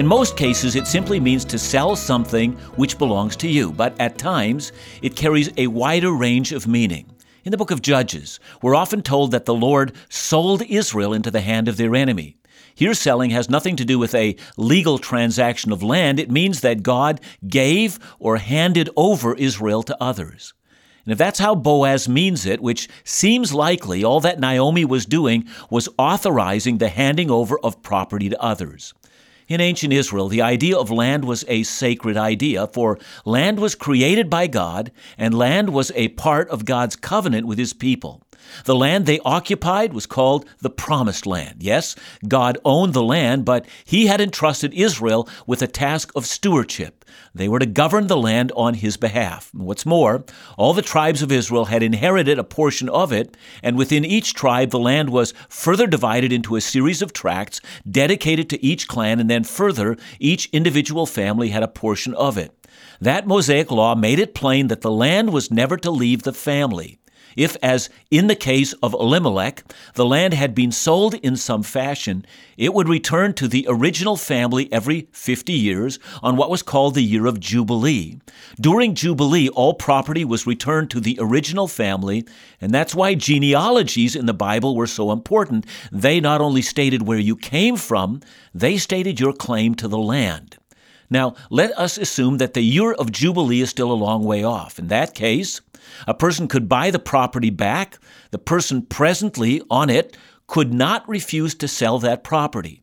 In 0.00 0.06
most 0.06 0.34
cases, 0.34 0.76
it 0.76 0.86
simply 0.86 1.20
means 1.20 1.44
to 1.44 1.58
sell 1.58 1.94
something 1.94 2.52
which 2.76 2.96
belongs 2.96 3.36
to 3.36 3.46
you, 3.46 3.70
but 3.70 3.94
at 4.00 4.16
times 4.16 4.72
it 5.02 5.14
carries 5.14 5.50
a 5.58 5.66
wider 5.66 6.10
range 6.12 6.52
of 6.52 6.66
meaning. 6.66 7.04
In 7.44 7.50
the 7.50 7.58
book 7.58 7.70
of 7.70 7.82
Judges, 7.82 8.40
we're 8.62 8.74
often 8.74 9.02
told 9.02 9.30
that 9.32 9.44
the 9.44 9.52
Lord 9.52 9.92
sold 10.08 10.62
Israel 10.62 11.12
into 11.12 11.30
the 11.30 11.42
hand 11.42 11.68
of 11.68 11.76
their 11.76 11.94
enemy. 11.94 12.38
Here, 12.74 12.94
selling 12.94 13.28
has 13.32 13.50
nothing 13.50 13.76
to 13.76 13.84
do 13.84 13.98
with 13.98 14.14
a 14.14 14.36
legal 14.56 14.96
transaction 14.96 15.70
of 15.70 15.82
land. 15.82 16.18
It 16.18 16.30
means 16.30 16.62
that 16.62 16.82
God 16.82 17.20
gave 17.46 17.98
or 18.18 18.38
handed 18.38 18.88
over 18.96 19.34
Israel 19.34 19.82
to 19.82 20.02
others. 20.02 20.54
And 21.04 21.12
if 21.12 21.18
that's 21.18 21.40
how 21.40 21.54
Boaz 21.54 22.08
means 22.08 22.46
it, 22.46 22.62
which 22.62 22.88
seems 23.04 23.52
likely, 23.52 24.02
all 24.02 24.20
that 24.20 24.40
Naomi 24.40 24.86
was 24.86 25.04
doing 25.04 25.46
was 25.68 25.90
authorizing 25.98 26.78
the 26.78 26.88
handing 26.88 27.30
over 27.30 27.58
of 27.58 27.82
property 27.82 28.30
to 28.30 28.42
others. 28.42 28.94
In 29.50 29.60
ancient 29.60 29.92
Israel, 29.92 30.28
the 30.28 30.42
idea 30.42 30.78
of 30.78 30.92
land 30.92 31.24
was 31.24 31.44
a 31.48 31.64
sacred 31.64 32.16
idea, 32.16 32.68
for 32.68 33.00
land 33.24 33.58
was 33.58 33.74
created 33.74 34.30
by 34.30 34.46
God, 34.46 34.92
and 35.18 35.34
land 35.36 35.70
was 35.70 35.90
a 35.96 36.10
part 36.10 36.48
of 36.50 36.64
God's 36.64 36.94
covenant 36.94 37.48
with 37.48 37.58
his 37.58 37.72
people. 37.72 38.22
The 38.64 38.74
land 38.74 39.06
they 39.06 39.20
occupied 39.20 39.92
was 39.92 40.06
called 40.06 40.46
the 40.60 40.70
Promised 40.70 41.26
Land. 41.26 41.62
Yes, 41.62 41.96
God 42.26 42.58
owned 42.64 42.94
the 42.94 43.02
land, 43.02 43.44
but 43.44 43.66
He 43.84 44.06
had 44.06 44.20
entrusted 44.20 44.74
Israel 44.74 45.28
with 45.46 45.62
a 45.62 45.66
task 45.66 46.12
of 46.14 46.26
stewardship. 46.26 47.04
They 47.34 47.48
were 47.48 47.58
to 47.58 47.66
govern 47.66 48.06
the 48.06 48.16
land 48.16 48.52
on 48.56 48.74
His 48.74 48.96
behalf. 48.96 49.50
What's 49.52 49.86
more, 49.86 50.24
all 50.56 50.72
the 50.74 50.82
tribes 50.82 51.22
of 51.22 51.32
Israel 51.32 51.66
had 51.66 51.82
inherited 51.82 52.38
a 52.38 52.44
portion 52.44 52.88
of 52.88 53.12
it, 53.12 53.36
and 53.62 53.76
within 53.76 54.04
each 54.04 54.34
tribe 54.34 54.70
the 54.70 54.78
land 54.78 55.10
was 55.10 55.34
further 55.48 55.86
divided 55.86 56.32
into 56.32 56.56
a 56.56 56.60
series 56.60 57.02
of 57.02 57.12
tracts 57.12 57.60
dedicated 57.88 58.50
to 58.50 58.64
each 58.64 58.88
clan, 58.88 59.20
and 59.20 59.30
then 59.30 59.44
further, 59.44 59.96
each 60.18 60.48
individual 60.52 61.06
family 61.06 61.50
had 61.50 61.62
a 61.62 61.68
portion 61.68 62.14
of 62.14 62.36
it. 62.36 62.54
That 63.00 63.26
Mosaic 63.26 63.70
law 63.70 63.94
made 63.94 64.18
it 64.18 64.34
plain 64.34 64.68
that 64.68 64.82
the 64.82 64.90
land 64.90 65.32
was 65.32 65.50
never 65.50 65.76
to 65.78 65.90
leave 65.90 66.22
the 66.22 66.32
family. 66.32 66.98
If, 67.36 67.56
as 67.62 67.90
in 68.10 68.26
the 68.26 68.34
case 68.34 68.72
of 68.82 68.94
Elimelech, 68.94 69.64
the 69.94 70.06
land 70.06 70.34
had 70.34 70.54
been 70.54 70.72
sold 70.72 71.14
in 71.14 71.36
some 71.36 71.62
fashion, 71.62 72.24
it 72.56 72.74
would 72.74 72.88
return 72.88 73.34
to 73.34 73.48
the 73.48 73.66
original 73.68 74.16
family 74.16 74.72
every 74.72 75.08
50 75.12 75.52
years 75.52 75.98
on 76.22 76.36
what 76.36 76.50
was 76.50 76.62
called 76.62 76.94
the 76.94 77.02
year 77.02 77.26
of 77.26 77.40
Jubilee. 77.40 78.18
During 78.60 78.94
Jubilee, 78.94 79.48
all 79.48 79.74
property 79.74 80.24
was 80.24 80.46
returned 80.46 80.90
to 80.90 81.00
the 81.00 81.18
original 81.20 81.68
family, 81.68 82.26
and 82.60 82.72
that's 82.72 82.94
why 82.94 83.14
genealogies 83.14 84.16
in 84.16 84.26
the 84.26 84.34
Bible 84.34 84.76
were 84.76 84.86
so 84.86 85.12
important. 85.12 85.66
They 85.92 86.20
not 86.20 86.40
only 86.40 86.62
stated 86.62 87.06
where 87.06 87.18
you 87.18 87.36
came 87.36 87.76
from, 87.76 88.20
they 88.54 88.76
stated 88.76 89.20
your 89.20 89.32
claim 89.32 89.74
to 89.76 89.88
the 89.88 89.98
land. 89.98 90.56
Now, 91.10 91.34
let 91.50 91.76
us 91.76 91.98
assume 91.98 92.38
that 92.38 92.54
the 92.54 92.62
year 92.62 92.92
of 92.92 93.10
Jubilee 93.10 93.60
is 93.60 93.70
still 93.70 93.90
a 93.90 93.94
long 93.94 94.24
way 94.24 94.44
off. 94.44 94.78
In 94.78 94.86
that 94.88 95.12
case, 95.12 95.60
a 96.06 96.14
person 96.14 96.48
could 96.48 96.68
buy 96.68 96.90
the 96.90 96.98
property 96.98 97.50
back. 97.50 97.98
The 98.30 98.38
person 98.38 98.82
presently 98.82 99.62
on 99.70 99.90
it 99.90 100.16
could 100.46 100.72
not 100.74 101.08
refuse 101.08 101.54
to 101.56 101.68
sell 101.68 101.98
that 102.00 102.24
property. 102.24 102.82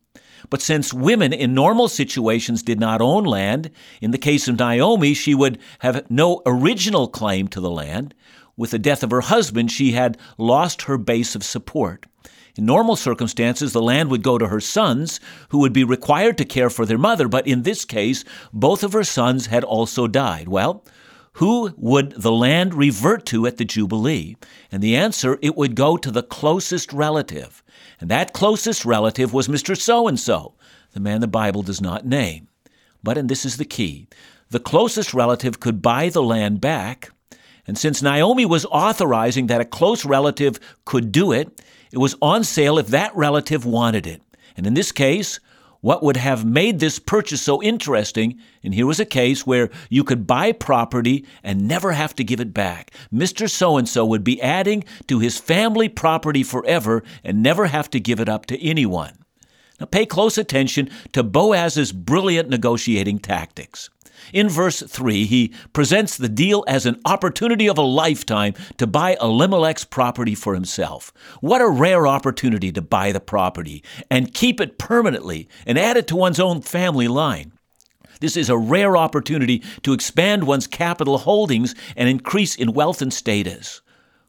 But 0.49 0.61
since 0.61 0.93
women 0.93 1.33
in 1.33 1.53
normal 1.53 1.89
situations 1.89 2.63
did 2.63 2.79
not 2.79 3.01
own 3.01 3.25
land, 3.25 3.71
in 4.01 4.11
the 4.11 4.17
case 4.17 4.47
of 4.47 4.57
Naomi, 4.57 5.13
she 5.13 5.35
would 5.35 5.57
have 5.79 6.09
no 6.09 6.41
original 6.45 7.07
claim 7.07 7.47
to 7.49 7.59
the 7.59 7.71
land. 7.71 8.13
With 8.55 8.71
the 8.71 8.79
death 8.79 9.03
of 9.03 9.11
her 9.11 9.21
husband, 9.21 9.71
she 9.71 9.91
had 9.91 10.17
lost 10.37 10.83
her 10.83 10.97
base 10.97 11.35
of 11.35 11.43
support. 11.43 12.05
In 12.55 12.65
normal 12.65 12.95
circumstances, 12.95 13.71
the 13.71 13.81
land 13.81 14.09
would 14.09 14.23
go 14.23 14.37
to 14.39 14.47
her 14.47 14.59
sons, 14.59 15.19
who 15.49 15.59
would 15.59 15.73
be 15.73 15.83
required 15.83 16.37
to 16.39 16.45
care 16.45 16.71
for 16.71 16.85
their 16.85 16.97
mother, 16.97 17.27
but 17.27 17.45
in 17.45 17.61
this 17.61 17.85
case, 17.85 18.23
both 18.51 18.83
of 18.83 18.93
her 18.93 19.03
sons 19.03 19.45
had 19.47 19.63
also 19.63 20.07
died. 20.07 20.47
Well, 20.47 20.83
who 21.37 21.71
would 21.77 22.13
the 22.13 22.31
land 22.31 22.73
revert 22.73 23.23
to 23.27 23.45
at 23.45 23.57
the 23.57 23.65
Jubilee? 23.65 24.35
And 24.71 24.81
the 24.81 24.95
answer, 24.95 25.37
it 25.43 25.55
would 25.55 25.75
go 25.75 25.95
to 25.95 26.09
the 26.09 26.23
closest 26.23 26.91
relative. 26.91 27.63
And 27.99 28.09
that 28.09 28.33
closest 28.33 28.85
relative 28.85 29.33
was 29.33 29.47
Mr. 29.47 29.79
So 29.79 30.07
and 30.07 30.19
so, 30.19 30.55
the 30.93 30.99
man 30.99 31.21
the 31.21 31.27
Bible 31.27 31.61
does 31.61 31.79
not 31.79 32.07
name. 32.07 32.47
But, 33.03 33.19
and 33.19 33.29
this 33.29 33.45
is 33.45 33.57
the 33.57 33.65
key, 33.65 34.07
the 34.49 34.59
closest 34.59 35.13
relative 35.13 35.59
could 35.59 35.79
buy 35.79 36.09
the 36.09 36.23
land 36.23 36.59
back. 36.59 37.11
And 37.67 37.77
since 37.77 38.01
Naomi 38.01 38.47
was 38.47 38.65
authorizing 38.65 39.45
that 39.45 39.61
a 39.61 39.65
close 39.65 40.05
relative 40.05 40.59
could 40.85 41.11
do 41.11 41.31
it, 41.31 41.61
it 41.91 41.99
was 41.99 42.15
on 42.19 42.45
sale 42.45 42.79
if 42.79 42.87
that 42.87 43.15
relative 43.15 43.63
wanted 43.63 44.07
it. 44.07 44.23
And 44.55 44.65
in 44.65 44.73
this 44.73 44.91
case, 44.91 45.39
what 45.87 46.03
would 46.03 46.17
have 46.17 46.43
made 46.43 46.79
this 46.79 46.99
purchase 46.99 47.41
so 47.41 47.63
interesting, 47.63 48.37
and 48.61 48.73
here 48.73 48.85
was 48.85 48.99
a 48.99 49.05
case 49.05 49.47
where 49.47 49.69
you 49.89 50.03
could 50.03 50.27
buy 50.27 50.51
property 50.51 51.25
and 51.41 51.65
never 51.65 51.93
have 51.93 52.13
to 52.13 52.25
give 52.25 52.41
it 52.41 52.53
back. 52.53 52.91
Mr. 53.09 53.49
So 53.49 53.77
and 53.77 53.87
so 53.87 54.05
would 54.05 54.25
be 54.25 54.41
adding 54.41 54.83
to 55.07 55.19
his 55.19 55.37
family 55.37 55.87
property 55.87 56.43
forever 56.43 57.03
and 57.23 57.41
never 57.41 57.67
have 57.67 57.89
to 57.91 58.01
give 58.01 58.19
it 58.19 58.27
up 58.27 58.47
to 58.47 58.61
anyone. 58.61 59.13
Now 59.79 59.85
pay 59.85 60.05
close 60.05 60.37
attention 60.37 60.89
to 61.13 61.23
Boaz's 61.23 61.93
brilliant 61.93 62.49
negotiating 62.49 63.19
tactics. 63.19 63.89
In 64.33 64.49
verse 64.49 64.81
3, 64.81 65.25
he 65.25 65.53
presents 65.73 66.17
the 66.17 66.29
deal 66.29 66.63
as 66.67 66.85
an 66.85 66.99
opportunity 67.05 67.67
of 67.67 67.77
a 67.77 67.81
lifetime 67.81 68.53
to 68.77 68.87
buy 68.87 69.15
Elimelech's 69.21 69.85
property 69.85 70.35
for 70.35 70.53
himself. 70.53 71.13
What 71.41 71.61
a 71.61 71.69
rare 71.69 72.07
opportunity 72.07 72.71
to 72.71 72.81
buy 72.81 73.11
the 73.11 73.19
property 73.19 73.83
and 74.09 74.33
keep 74.33 74.59
it 74.59 74.77
permanently 74.77 75.47
and 75.65 75.77
add 75.77 75.97
it 75.97 76.07
to 76.07 76.15
one's 76.15 76.39
own 76.39 76.61
family 76.61 77.07
line. 77.07 77.53
This 78.19 78.35
is 78.35 78.49
a 78.49 78.57
rare 78.57 78.97
opportunity 78.97 79.63
to 79.83 79.93
expand 79.93 80.45
one's 80.45 80.67
capital 80.67 81.19
holdings 81.19 81.75
and 81.95 82.09
increase 82.09 82.55
in 82.55 82.73
wealth 82.73 83.01
and 83.01 83.13
status. 83.13 83.81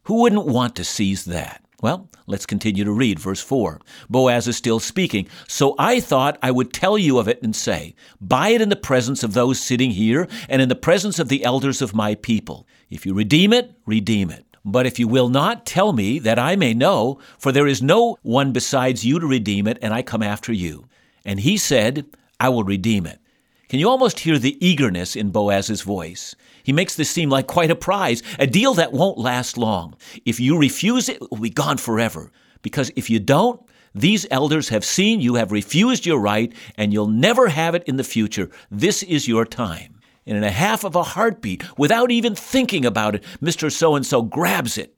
Who 0.04 0.22
wouldn't 0.22 0.46
want 0.46 0.76
to 0.76 0.84
seize 0.84 1.24
that? 1.24 1.62
Well, 1.80 2.10
let's 2.26 2.46
continue 2.46 2.82
to 2.82 2.90
read 2.90 3.20
verse 3.20 3.40
4. 3.40 3.80
Boaz 4.10 4.48
is 4.48 4.56
still 4.56 4.80
speaking. 4.80 5.28
So 5.46 5.76
I 5.78 6.00
thought 6.00 6.38
I 6.42 6.50
would 6.50 6.72
tell 6.72 6.98
you 6.98 7.18
of 7.18 7.28
it 7.28 7.40
and 7.40 7.54
say, 7.54 7.94
Buy 8.20 8.48
it 8.48 8.60
in 8.60 8.68
the 8.68 8.74
presence 8.74 9.22
of 9.22 9.32
those 9.32 9.60
sitting 9.60 9.92
here 9.92 10.26
and 10.48 10.60
in 10.60 10.68
the 10.68 10.74
presence 10.74 11.20
of 11.20 11.28
the 11.28 11.44
elders 11.44 11.80
of 11.80 11.94
my 11.94 12.16
people. 12.16 12.66
If 12.90 13.06
you 13.06 13.14
redeem 13.14 13.52
it, 13.52 13.72
redeem 13.86 14.30
it. 14.30 14.44
But 14.64 14.86
if 14.86 14.98
you 14.98 15.06
will 15.06 15.28
not, 15.28 15.66
tell 15.66 15.92
me 15.92 16.18
that 16.18 16.38
I 16.38 16.56
may 16.56 16.74
know, 16.74 17.20
for 17.38 17.52
there 17.52 17.68
is 17.68 17.80
no 17.80 18.18
one 18.22 18.52
besides 18.52 19.04
you 19.04 19.20
to 19.20 19.26
redeem 19.26 19.68
it, 19.68 19.78
and 19.80 19.94
I 19.94 20.02
come 20.02 20.22
after 20.22 20.52
you. 20.52 20.88
And 21.24 21.38
he 21.38 21.56
said, 21.56 22.06
I 22.40 22.48
will 22.48 22.64
redeem 22.64 23.06
it. 23.06 23.20
Can 23.68 23.80
you 23.80 23.90
almost 23.90 24.20
hear 24.20 24.38
the 24.38 24.56
eagerness 24.66 25.14
in 25.14 25.30
Boaz's 25.30 25.82
voice? 25.82 26.34
He 26.62 26.72
makes 26.72 26.96
this 26.96 27.10
seem 27.10 27.28
like 27.28 27.46
quite 27.46 27.70
a 27.70 27.76
prize, 27.76 28.22
a 28.38 28.46
deal 28.46 28.72
that 28.74 28.94
won't 28.94 29.18
last 29.18 29.58
long. 29.58 29.94
If 30.24 30.40
you 30.40 30.58
refuse 30.58 31.10
it, 31.10 31.16
it 31.20 31.30
will 31.30 31.38
be 31.38 31.50
gone 31.50 31.76
forever. 31.76 32.32
Because 32.62 32.90
if 32.96 33.10
you 33.10 33.20
don't, 33.20 33.60
these 33.94 34.26
elders 34.30 34.70
have 34.70 34.86
seen 34.86 35.20
you 35.20 35.34
have 35.34 35.52
refused 35.52 36.06
your 36.06 36.18
right, 36.18 36.50
and 36.76 36.94
you'll 36.94 37.08
never 37.08 37.48
have 37.48 37.74
it 37.74 37.84
in 37.84 37.96
the 37.96 38.04
future. 38.04 38.48
This 38.70 39.02
is 39.02 39.28
your 39.28 39.44
time. 39.44 40.00
And 40.24 40.38
in 40.38 40.44
a 40.44 40.50
half 40.50 40.82
of 40.82 40.96
a 40.96 41.02
heartbeat, 41.02 41.62
without 41.78 42.10
even 42.10 42.34
thinking 42.34 42.86
about 42.86 43.16
it, 43.16 43.24
Mr. 43.42 43.70
So 43.70 43.96
and 43.96 44.06
so 44.06 44.22
grabs 44.22 44.78
it. 44.78 44.94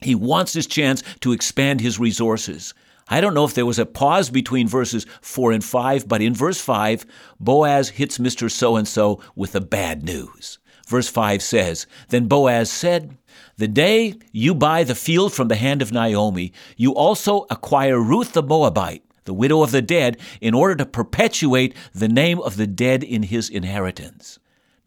He 0.00 0.16
wants 0.16 0.54
his 0.54 0.66
chance 0.66 1.04
to 1.20 1.30
expand 1.30 1.80
his 1.80 2.00
resources. 2.00 2.74
I 3.10 3.20
don't 3.20 3.34
know 3.34 3.44
if 3.44 3.54
there 3.54 3.66
was 3.66 3.78
a 3.78 3.86
pause 3.86 4.30
between 4.30 4.68
verses 4.68 5.06
4 5.22 5.52
and 5.52 5.64
5, 5.64 6.06
but 6.08 6.20
in 6.20 6.34
verse 6.34 6.60
5, 6.60 7.06
Boaz 7.40 7.90
hits 7.90 8.18
Mr. 8.18 8.50
So 8.50 8.76
and 8.76 8.86
so 8.86 9.20
with 9.34 9.52
the 9.52 9.60
bad 9.60 10.02
news. 10.02 10.58
Verse 10.86 11.08
5 11.08 11.42
says, 11.42 11.86
Then 12.08 12.28
Boaz 12.28 12.70
said, 12.70 13.16
The 13.56 13.68
day 13.68 14.14
you 14.32 14.54
buy 14.54 14.84
the 14.84 14.94
field 14.94 15.32
from 15.32 15.48
the 15.48 15.56
hand 15.56 15.82
of 15.82 15.92
Naomi, 15.92 16.52
you 16.76 16.94
also 16.94 17.46
acquire 17.50 18.00
Ruth 18.00 18.32
the 18.32 18.42
Moabite, 18.42 19.04
the 19.24 19.34
widow 19.34 19.62
of 19.62 19.70
the 19.70 19.82
dead, 19.82 20.18
in 20.40 20.54
order 20.54 20.74
to 20.76 20.86
perpetuate 20.86 21.74
the 21.94 22.08
name 22.08 22.40
of 22.40 22.56
the 22.56 22.66
dead 22.66 23.02
in 23.04 23.24
his 23.24 23.50
inheritance. 23.50 24.38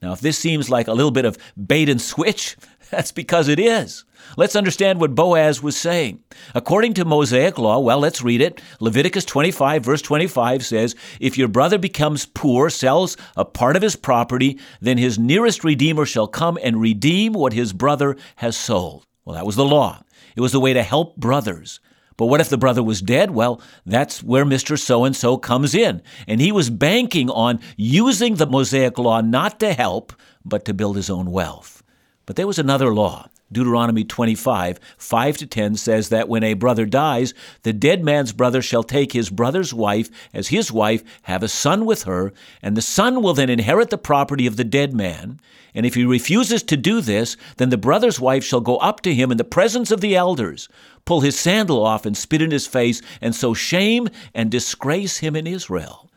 Now, 0.01 0.13
if 0.13 0.21
this 0.21 0.37
seems 0.37 0.69
like 0.69 0.87
a 0.87 0.93
little 0.93 1.11
bit 1.11 1.25
of 1.25 1.37
bait 1.55 1.89
and 1.89 2.01
switch, 2.01 2.57
that's 2.89 3.11
because 3.11 3.47
it 3.47 3.59
is. 3.59 4.03
Let's 4.37 4.55
understand 4.55 4.99
what 4.99 5.15
Boaz 5.15 5.61
was 5.61 5.77
saying. 5.77 6.23
According 6.55 6.93
to 6.95 7.05
Mosaic 7.05 7.57
law, 7.57 7.79
well, 7.79 7.99
let's 7.99 8.21
read 8.21 8.41
it. 8.41 8.61
Leviticus 8.79 9.25
25, 9.25 9.83
verse 9.83 10.01
25 10.01 10.65
says, 10.65 10.95
If 11.19 11.37
your 11.37 11.47
brother 11.47 11.77
becomes 11.77 12.25
poor, 12.25 12.69
sells 12.69 13.17
a 13.35 13.45
part 13.45 13.75
of 13.75 13.81
his 13.81 13.95
property, 13.95 14.59
then 14.79 14.97
his 14.97 15.19
nearest 15.19 15.63
redeemer 15.63 16.05
shall 16.05 16.27
come 16.27 16.57
and 16.61 16.79
redeem 16.79 17.33
what 17.33 17.53
his 17.53 17.73
brother 17.73 18.15
has 18.37 18.55
sold. 18.55 19.05
Well, 19.25 19.35
that 19.35 19.45
was 19.45 19.55
the 19.55 19.65
law. 19.65 20.03
It 20.35 20.41
was 20.41 20.51
the 20.51 20.59
way 20.59 20.73
to 20.73 20.83
help 20.83 21.17
brothers. 21.17 21.79
But 22.21 22.27
what 22.27 22.39
if 22.39 22.49
the 22.49 22.57
brother 22.59 22.83
was 22.83 23.01
dead? 23.01 23.31
Well, 23.31 23.59
that's 23.83 24.21
where 24.21 24.45
Mr. 24.45 24.77
So 24.77 25.05
and 25.05 25.15
so 25.15 25.37
comes 25.37 25.73
in. 25.73 26.03
And 26.27 26.39
he 26.39 26.51
was 26.51 26.69
banking 26.69 27.31
on 27.31 27.59
using 27.77 28.35
the 28.35 28.45
Mosaic 28.45 28.99
law 28.99 29.21
not 29.21 29.59
to 29.61 29.73
help, 29.73 30.13
but 30.45 30.63
to 30.65 30.73
build 30.75 30.97
his 30.97 31.09
own 31.09 31.31
wealth. 31.31 31.81
But 32.27 32.35
there 32.35 32.45
was 32.45 32.59
another 32.59 32.93
law. 32.93 33.27
Deuteronomy 33.51 34.03
25, 34.03 34.79
5 34.97 35.37
to 35.37 35.45
10 35.45 35.75
says 35.75 36.09
that 36.09 36.29
when 36.29 36.43
a 36.43 36.53
brother 36.53 36.85
dies, 36.85 37.33
the 37.63 37.73
dead 37.73 38.03
man's 38.03 38.31
brother 38.31 38.61
shall 38.61 38.83
take 38.83 39.11
his 39.11 39.29
brother's 39.29 39.73
wife 39.73 40.09
as 40.33 40.47
his 40.47 40.71
wife, 40.71 41.03
have 41.23 41.43
a 41.43 41.47
son 41.47 41.85
with 41.85 42.03
her, 42.03 42.31
and 42.61 42.77
the 42.77 42.81
son 42.81 43.21
will 43.21 43.33
then 43.33 43.49
inherit 43.49 43.89
the 43.89 43.97
property 43.97 44.47
of 44.47 44.55
the 44.55 44.63
dead 44.63 44.93
man. 44.93 45.39
And 45.73 45.85
if 45.85 45.95
he 45.95 46.05
refuses 46.05 46.63
to 46.63 46.77
do 46.77 47.01
this, 47.01 47.37
then 47.57 47.69
the 47.69 47.77
brother's 47.77 48.19
wife 48.19 48.43
shall 48.43 48.61
go 48.61 48.77
up 48.77 49.01
to 49.01 49.13
him 49.13 49.31
in 49.31 49.37
the 49.37 49.43
presence 49.43 49.91
of 49.91 50.01
the 50.01 50.15
elders, 50.15 50.69
pull 51.05 51.21
his 51.21 51.39
sandal 51.39 51.85
off, 51.85 52.05
and 52.05 52.15
spit 52.15 52.41
in 52.41 52.51
his 52.51 52.67
face, 52.67 53.01
and 53.21 53.35
so 53.35 53.53
shame 53.53 54.07
and 54.33 54.51
disgrace 54.51 55.17
him 55.17 55.35
in 55.35 55.47
Israel. 55.47 56.09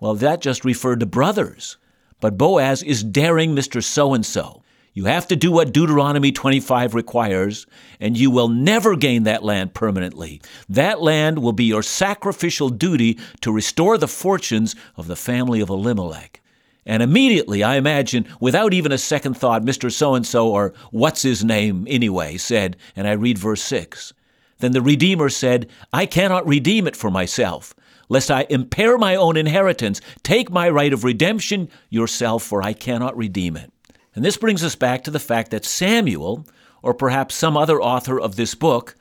Well, 0.00 0.14
that 0.16 0.40
just 0.40 0.64
referred 0.64 1.00
to 1.00 1.06
brothers. 1.06 1.78
But 2.20 2.38
Boaz 2.38 2.82
is 2.82 3.02
daring 3.02 3.54
Mr. 3.54 3.82
So 3.82 4.14
and 4.14 4.24
so 4.24 4.63
you 4.94 5.06
have 5.06 5.26
to 5.26 5.36
do 5.36 5.50
what 5.50 5.72
Deuteronomy 5.72 6.30
25 6.30 6.94
requires, 6.94 7.66
and 7.98 8.16
you 8.16 8.30
will 8.30 8.48
never 8.48 8.94
gain 8.94 9.24
that 9.24 9.42
land 9.42 9.74
permanently. 9.74 10.40
That 10.68 11.02
land 11.02 11.40
will 11.40 11.52
be 11.52 11.64
your 11.64 11.82
sacrificial 11.82 12.68
duty 12.68 13.18
to 13.40 13.50
restore 13.50 13.98
the 13.98 14.06
fortunes 14.06 14.76
of 14.96 15.08
the 15.08 15.16
family 15.16 15.60
of 15.60 15.68
Elimelech. 15.68 16.40
And 16.86 17.02
immediately, 17.02 17.64
I 17.64 17.74
imagine, 17.74 18.28
without 18.38 18.72
even 18.72 18.92
a 18.92 18.98
second 18.98 19.36
thought, 19.36 19.64
Mr. 19.64 19.90
So 19.90 20.14
and 20.14 20.24
so, 20.24 20.48
or 20.48 20.72
what's 20.92 21.22
his 21.22 21.44
name 21.44 21.86
anyway, 21.90 22.36
said, 22.36 22.76
and 22.94 23.08
I 23.08 23.12
read 23.12 23.36
verse 23.36 23.62
6 23.62 24.12
Then 24.58 24.72
the 24.72 24.82
Redeemer 24.82 25.28
said, 25.28 25.68
I 25.92 26.06
cannot 26.06 26.46
redeem 26.46 26.86
it 26.86 26.94
for 26.94 27.10
myself, 27.10 27.74
lest 28.08 28.30
I 28.30 28.46
impair 28.48 28.96
my 28.96 29.16
own 29.16 29.36
inheritance. 29.36 30.00
Take 30.22 30.52
my 30.52 30.68
right 30.68 30.92
of 30.92 31.02
redemption 31.02 31.68
yourself, 31.90 32.44
for 32.44 32.62
I 32.62 32.74
cannot 32.74 33.16
redeem 33.16 33.56
it. 33.56 33.73
And 34.14 34.24
this 34.24 34.36
brings 34.36 34.62
us 34.62 34.76
back 34.76 35.02
to 35.04 35.10
the 35.10 35.18
fact 35.18 35.50
that 35.50 35.64
Samuel, 35.64 36.46
or 36.82 36.94
perhaps 36.94 37.34
some 37.34 37.56
other 37.56 37.80
author 37.80 38.20
of 38.20 38.36
this 38.36 38.54
book, 38.54 38.94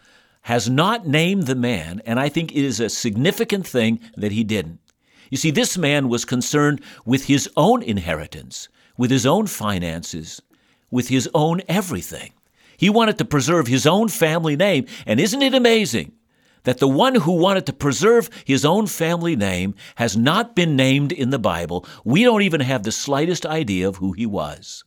has 0.43 0.69
not 0.69 1.07
named 1.07 1.47
the 1.47 1.55
man, 1.55 2.01
and 2.05 2.19
I 2.19 2.29
think 2.29 2.51
it 2.51 2.63
is 2.63 2.79
a 2.79 2.89
significant 2.89 3.65
thing 3.65 3.99
that 4.17 4.31
he 4.31 4.43
didn't. 4.43 4.79
You 5.29 5.37
see, 5.37 5.51
this 5.51 5.77
man 5.77 6.09
was 6.09 6.25
concerned 6.25 6.81
with 7.05 7.25
his 7.25 7.49
own 7.55 7.81
inheritance, 7.81 8.67
with 8.97 9.09
his 9.09 9.25
own 9.25 9.47
finances, 9.47 10.41
with 10.91 11.07
his 11.07 11.29
own 11.33 11.61
everything. 11.67 12.33
He 12.77 12.89
wanted 12.89 13.17
to 13.19 13.25
preserve 13.25 13.67
his 13.67 13.85
own 13.85 14.09
family 14.09 14.55
name, 14.55 14.85
and 15.05 15.19
isn't 15.19 15.41
it 15.41 15.53
amazing 15.53 16.11
that 16.63 16.79
the 16.79 16.87
one 16.87 17.15
who 17.15 17.33
wanted 17.33 17.65
to 17.67 17.73
preserve 17.73 18.29
his 18.45 18.65
own 18.65 18.87
family 18.87 19.35
name 19.35 19.75
has 19.95 20.17
not 20.17 20.55
been 20.55 20.75
named 20.75 21.11
in 21.11 21.29
the 21.29 21.39
Bible? 21.39 21.85
We 22.03 22.23
don't 22.23 22.41
even 22.41 22.61
have 22.61 22.83
the 22.83 22.91
slightest 22.91 23.45
idea 23.45 23.87
of 23.87 23.97
who 23.97 24.11
he 24.11 24.25
was. 24.25 24.83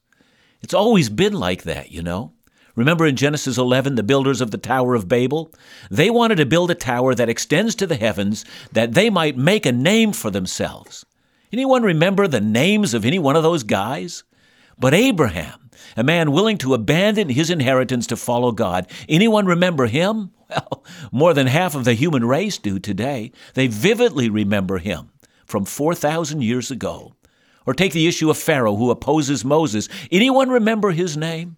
It's 0.63 0.75
always 0.75 1.09
been 1.09 1.35
like 1.35 1.63
that, 1.63 1.91
you 1.91 2.03
know. 2.03 2.33
Remember 2.75 3.07
in 3.07 3.17
Genesis 3.17 3.57
11, 3.57 3.95
the 3.95 4.03
builders 4.03 4.43
of 4.43 4.51
the 4.51 4.59
Tower 4.59 4.95
of 4.95 5.09
Babel? 5.09 5.51
They 5.91 6.11
wanted 6.11 6.37
to 6.37 6.47
build 6.47 6.71
a 6.71 6.75
tower 6.75 7.15
that 7.15 7.29
extends 7.29 7.75
to 7.77 7.87
the 7.87 7.97
heavens 7.97 8.45
that 8.73 8.93
they 8.93 9.09
might 9.09 9.37
make 9.37 9.65
a 9.65 9.73
name 9.73 10.13
for 10.13 10.31
themselves. 10.31 11.07
Anyone 11.53 11.83
remember 11.83 12.29
the 12.29 12.41
names 12.41 12.93
of 12.93 13.07
any 13.07 13.19
one 13.19 13.35
of 13.35 13.43
those 13.43 13.63
guys? 13.63 14.25
But 14.79 14.93
Abraham, 14.93 15.71
a 15.97 16.05
man 16.05 16.33
willing 16.33 16.59
to 16.59 16.75
abandon 16.75 17.31
his 17.31 17.49
inheritance 17.49 18.07
to 18.09 18.17
follow 18.17 18.53
God, 18.53 18.87
anyone 19.09 19.47
remember 19.47 19.87
him? 19.87 20.33
Well, 20.49 20.85
more 21.11 21.35
than 21.35 21.49
half 21.49 21.75
of 21.75 21.85
the 21.85 21.95
human 21.95 22.25
race 22.25 22.57
do 22.57 22.79
today. 22.79 23.33
They 23.55 23.67
vividly 23.67 24.31
remember 24.31 24.79
him 24.79 25.11
from 25.45 25.65
4,000 25.65 26.41
years 26.41 26.71
ago. 26.71 27.16
Or 27.67 27.75
take 27.75 27.93
the 27.93 28.07
issue 28.07 28.31
of 28.31 28.39
Pharaoh 28.39 28.77
who 28.77 28.91
opposes 28.91 29.45
Moses. 29.45 29.89
Anyone 30.11 30.49
remember 30.49 30.93
his 30.93 31.17
name? 31.17 31.57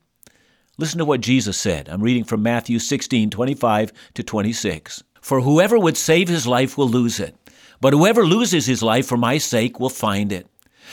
Listen 0.79 0.99
to 0.99 1.05
what 1.05 1.21
Jesus 1.21 1.59
said. 1.59 1.89
I'm 1.89 2.03
reading 2.03 2.25
from 2.25 2.43
Matthew 2.43 2.79
16, 2.79 3.31
25 3.31 3.93
to 4.15 4.23
26. 4.23 5.03
For 5.21 5.41
whoever 5.41 5.79
would 5.79 5.97
save 5.97 6.29
his 6.29 6.47
life 6.47 6.79
will 6.79 6.89
lose 6.89 7.21
it, 7.21 7.35
but 7.81 7.93
whoever 7.93 8.25
loses 8.25 8.67
his 8.67 8.83
life 8.83 9.07
for 9.07 9.17
my 9.17 9.39
sake 9.39 9.79
will 9.79 9.91
find 9.91 10.33
it. 10.33 10.47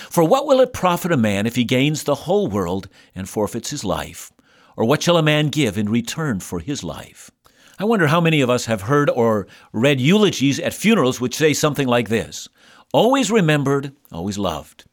For 0.09 0.23
what 0.23 0.45
will 0.45 0.59
it 0.59 0.73
profit 0.73 1.11
a 1.11 1.17
man 1.17 1.45
if 1.45 1.55
he 1.55 1.63
gains 1.63 2.03
the 2.03 2.15
whole 2.15 2.47
world 2.47 2.89
and 3.13 3.29
forfeits 3.29 3.69
his 3.69 3.85
life? 3.85 4.31
Or 4.75 4.83
what 4.85 5.01
shall 5.01 5.17
a 5.17 5.23
man 5.23 5.47
give 5.47 5.77
in 5.77 5.87
return 5.87 6.41
for 6.41 6.59
his 6.59 6.83
life? 6.83 7.31
I 7.79 7.85
wonder 7.85 8.07
how 8.07 8.19
many 8.19 8.41
of 8.41 8.49
us 8.49 8.65
have 8.65 8.81
heard 8.81 9.09
or 9.09 9.47
read 9.71 10.01
eulogies 10.01 10.59
at 10.59 10.73
funerals 10.73 11.21
which 11.21 11.35
say 11.35 11.53
something 11.53 11.87
like 11.87 12.09
this 12.09 12.49
Always 12.93 13.31
remembered, 13.31 13.93
always 14.11 14.37
loved. 14.37 14.85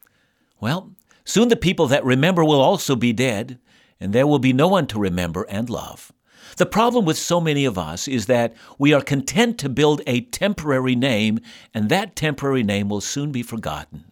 Well, 0.62 0.92
soon 1.25 1.48
the 1.48 1.57
people 1.57 1.88
that 1.88 2.05
remember 2.05 2.44
will 2.44 2.61
also 2.61 2.94
be 2.94 3.12
dead, 3.12 3.59
and 3.98 4.12
there 4.12 4.29
will 4.29 4.38
be 4.38 4.53
no 4.53 4.68
one 4.68 4.87
to 4.87 4.98
remember 5.01 5.42
and 5.48 5.68
love. 5.68 6.12
The 6.57 6.66
problem 6.66 7.05
with 7.05 7.18
so 7.18 7.40
many 7.40 7.64
of 7.64 7.77
us 7.77 8.07
is 8.07 8.27
that 8.27 8.55
we 8.79 8.92
are 8.92 9.01
content 9.01 9.59
to 9.59 9.68
build 9.68 10.03
a 10.07 10.20
temporary 10.20 10.94
name, 10.94 11.40
and 11.75 11.88
that 11.88 12.14
temporary 12.14 12.62
name 12.62 12.88
will 12.88 13.01
soon 13.01 13.33
be 13.33 13.42
forgotten. 13.42 14.05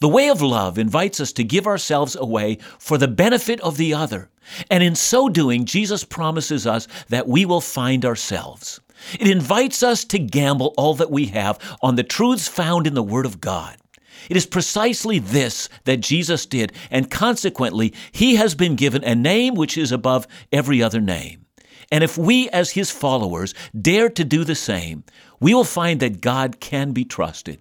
The 0.00 0.08
way 0.08 0.28
of 0.28 0.42
love 0.42 0.76
invites 0.76 1.20
us 1.20 1.32
to 1.34 1.44
give 1.44 1.68
ourselves 1.68 2.16
away 2.16 2.58
for 2.80 2.98
the 2.98 3.06
benefit 3.06 3.60
of 3.60 3.76
the 3.76 3.94
other. 3.94 4.28
And 4.68 4.82
in 4.82 4.96
so 4.96 5.28
doing, 5.28 5.66
Jesus 5.66 6.02
promises 6.02 6.66
us 6.66 6.88
that 7.10 7.28
we 7.28 7.44
will 7.44 7.60
find 7.60 8.04
ourselves. 8.04 8.80
It 9.20 9.28
invites 9.28 9.84
us 9.84 10.04
to 10.06 10.18
gamble 10.18 10.74
all 10.76 10.94
that 10.94 11.12
we 11.12 11.26
have 11.26 11.60
on 11.80 11.94
the 11.94 12.02
truths 12.02 12.48
found 12.48 12.88
in 12.88 12.94
the 12.94 13.04
Word 13.04 13.24
of 13.24 13.40
God. 13.40 13.76
It 14.28 14.36
is 14.36 14.46
precisely 14.46 15.18
this 15.18 15.68
that 15.84 16.00
Jesus 16.00 16.46
did, 16.46 16.72
and 16.90 17.10
consequently, 17.10 17.94
he 18.12 18.36
has 18.36 18.54
been 18.54 18.76
given 18.76 19.04
a 19.04 19.14
name 19.14 19.54
which 19.54 19.78
is 19.78 19.92
above 19.92 20.26
every 20.52 20.82
other 20.82 21.00
name. 21.00 21.46
And 21.92 22.02
if 22.02 22.18
we, 22.18 22.48
as 22.50 22.70
his 22.70 22.90
followers, 22.90 23.54
dare 23.80 24.10
to 24.10 24.24
do 24.24 24.44
the 24.44 24.54
same, 24.54 25.04
we 25.40 25.54
will 25.54 25.64
find 25.64 26.00
that 26.00 26.20
God 26.20 26.58
can 26.60 26.92
be 26.92 27.04
trusted. 27.04 27.60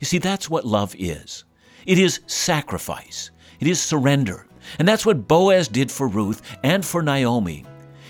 You 0.00 0.06
see, 0.06 0.18
that's 0.18 0.50
what 0.50 0.66
love 0.66 0.94
is 0.98 1.44
it 1.86 1.98
is 1.98 2.20
sacrifice, 2.26 3.30
it 3.60 3.68
is 3.68 3.80
surrender. 3.80 4.46
And 4.78 4.88
that's 4.88 5.04
what 5.04 5.28
Boaz 5.28 5.68
did 5.68 5.90
for 5.90 6.08
Ruth 6.08 6.40
and 6.62 6.84
for 6.84 7.02
Naomi. 7.02 7.64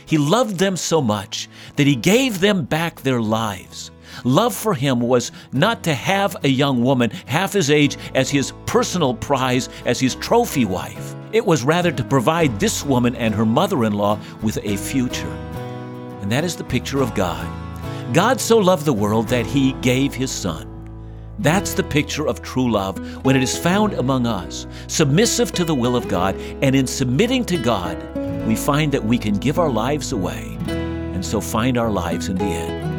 He 0.07 0.18
loved 0.18 0.59
them 0.59 0.76
so 0.76 1.00
much 1.00 1.48
that 1.76 1.87
he 1.87 1.96
gave 1.96 2.40
them 2.40 2.64
back 2.64 3.00
their 3.00 3.20
lives. 3.20 3.90
Love 4.22 4.55
for 4.55 4.74
him 4.74 5.00
was 5.00 5.33
not 5.53 5.83
to 5.83 5.94
have 5.94 6.37
a 6.44 6.48
young 6.48 6.83
woman 6.83 7.11
half 7.27 7.53
his 7.53 7.70
age 7.70 7.96
as 8.14 8.31
his 8.31 8.53
personal 8.66 9.14
prize, 9.14 9.68
as 9.85 9.98
his 9.98 10.14
trophy 10.14 10.64
wife. 10.64 11.14
It 11.33 11.44
was 11.44 11.64
rather 11.64 11.90
to 11.90 12.05
provide 12.05 12.61
this 12.61 12.85
woman 12.85 13.16
and 13.16 13.35
her 13.35 13.44
mother 13.44 13.85
in 13.85 13.94
law 13.94 14.18
with 14.42 14.59
a 14.62 14.77
future. 14.77 15.33
And 16.22 16.31
that 16.31 16.44
is 16.44 16.57
the 16.57 16.64
picture 16.64 17.03
of 17.03 17.14
God. 17.14 17.46
God 18.14 18.40
so 18.40 18.59
loved 18.59 18.85
the 18.85 18.92
world 18.92 19.29
that 19.29 19.46
he 19.46 19.72
gave 19.74 20.14
his 20.14 20.31
Son. 20.31 20.70
That's 21.40 21.74
the 21.74 21.83
picture 21.83 22.29
of 22.29 22.42
true 22.42 22.70
love 22.70 23.24
when 23.24 23.35
it 23.35 23.42
is 23.42 23.59
found 23.59 23.94
among 23.94 24.27
us, 24.27 24.66
submissive 24.87 25.50
to 25.53 25.64
the 25.64 25.74
will 25.74 25.96
of 25.96 26.07
God, 26.07 26.37
and 26.62 26.77
in 26.77 26.87
submitting 26.87 27.44
to 27.46 27.59
God, 27.59 27.96
we 28.46 28.55
find 28.55 28.92
that 28.92 29.05
we 29.05 29.18
can 29.18 29.35
give 29.35 29.59
our 29.59 29.70
lives 29.70 30.12
away 30.12 30.57
and 30.68 31.24
so 31.24 31.40
find 31.40 31.77
our 31.77 31.90
lives 31.90 32.29
in 32.29 32.37
the 32.37 32.44
end. 32.44 32.93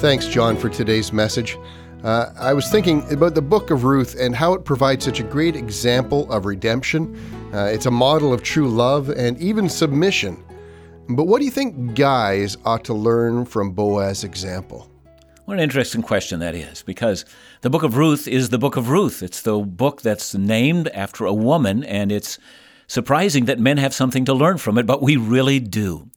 Thanks, 0.00 0.28
John, 0.28 0.56
for 0.56 0.68
today's 0.68 1.12
message. 1.12 1.58
Uh, 2.04 2.26
I 2.38 2.54
was 2.54 2.70
thinking 2.70 3.02
about 3.12 3.34
the 3.34 3.42
book 3.42 3.72
of 3.72 3.82
Ruth 3.82 4.14
and 4.14 4.32
how 4.32 4.52
it 4.52 4.64
provides 4.64 5.04
such 5.04 5.18
a 5.18 5.24
great 5.24 5.56
example 5.56 6.30
of 6.32 6.46
redemption. 6.46 7.18
Uh, 7.52 7.64
it's 7.64 7.86
a 7.86 7.90
model 7.90 8.32
of 8.32 8.44
true 8.44 8.68
love 8.68 9.08
and 9.08 9.36
even 9.38 9.68
submission. 9.68 10.44
But 11.08 11.24
what 11.24 11.40
do 11.40 11.46
you 11.46 11.50
think 11.50 11.96
guys 11.96 12.56
ought 12.64 12.84
to 12.84 12.94
learn 12.94 13.44
from 13.44 13.72
Boaz's 13.72 14.22
example? 14.22 14.88
What 15.46 15.54
an 15.54 15.64
interesting 15.64 16.02
question 16.02 16.38
that 16.38 16.54
is, 16.54 16.84
because 16.84 17.24
the 17.62 17.70
book 17.70 17.82
of 17.82 17.96
Ruth 17.96 18.28
is 18.28 18.50
the 18.50 18.58
book 18.58 18.76
of 18.76 18.90
Ruth. 18.90 19.20
It's 19.20 19.42
the 19.42 19.58
book 19.58 20.02
that's 20.02 20.32
named 20.32 20.86
after 20.94 21.24
a 21.24 21.34
woman, 21.34 21.82
and 21.82 22.12
it's 22.12 22.38
surprising 22.86 23.46
that 23.46 23.58
men 23.58 23.78
have 23.78 23.92
something 23.92 24.24
to 24.26 24.32
learn 24.32 24.58
from 24.58 24.78
it, 24.78 24.86
but 24.86 25.02
we 25.02 25.16
really 25.16 25.58
do. 25.58 26.08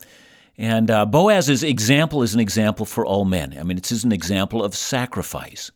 And 0.61 0.91
uh, 0.91 1.07
Boaz's 1.07 1.63
example 1.63 2.21
is 2.21 2.35
an 2.35 2.39
example 2.39 2.85
for 2.85 3.03
all 3.03 3.25
men. 3.25 3.57
I 3.59 3.63
mean, 3.63 3.79
it's 3.79 4.03
an 4.03 4.11
example 4.11 4.63
of 4.63 4.75
sacrifice. 4.75 5.71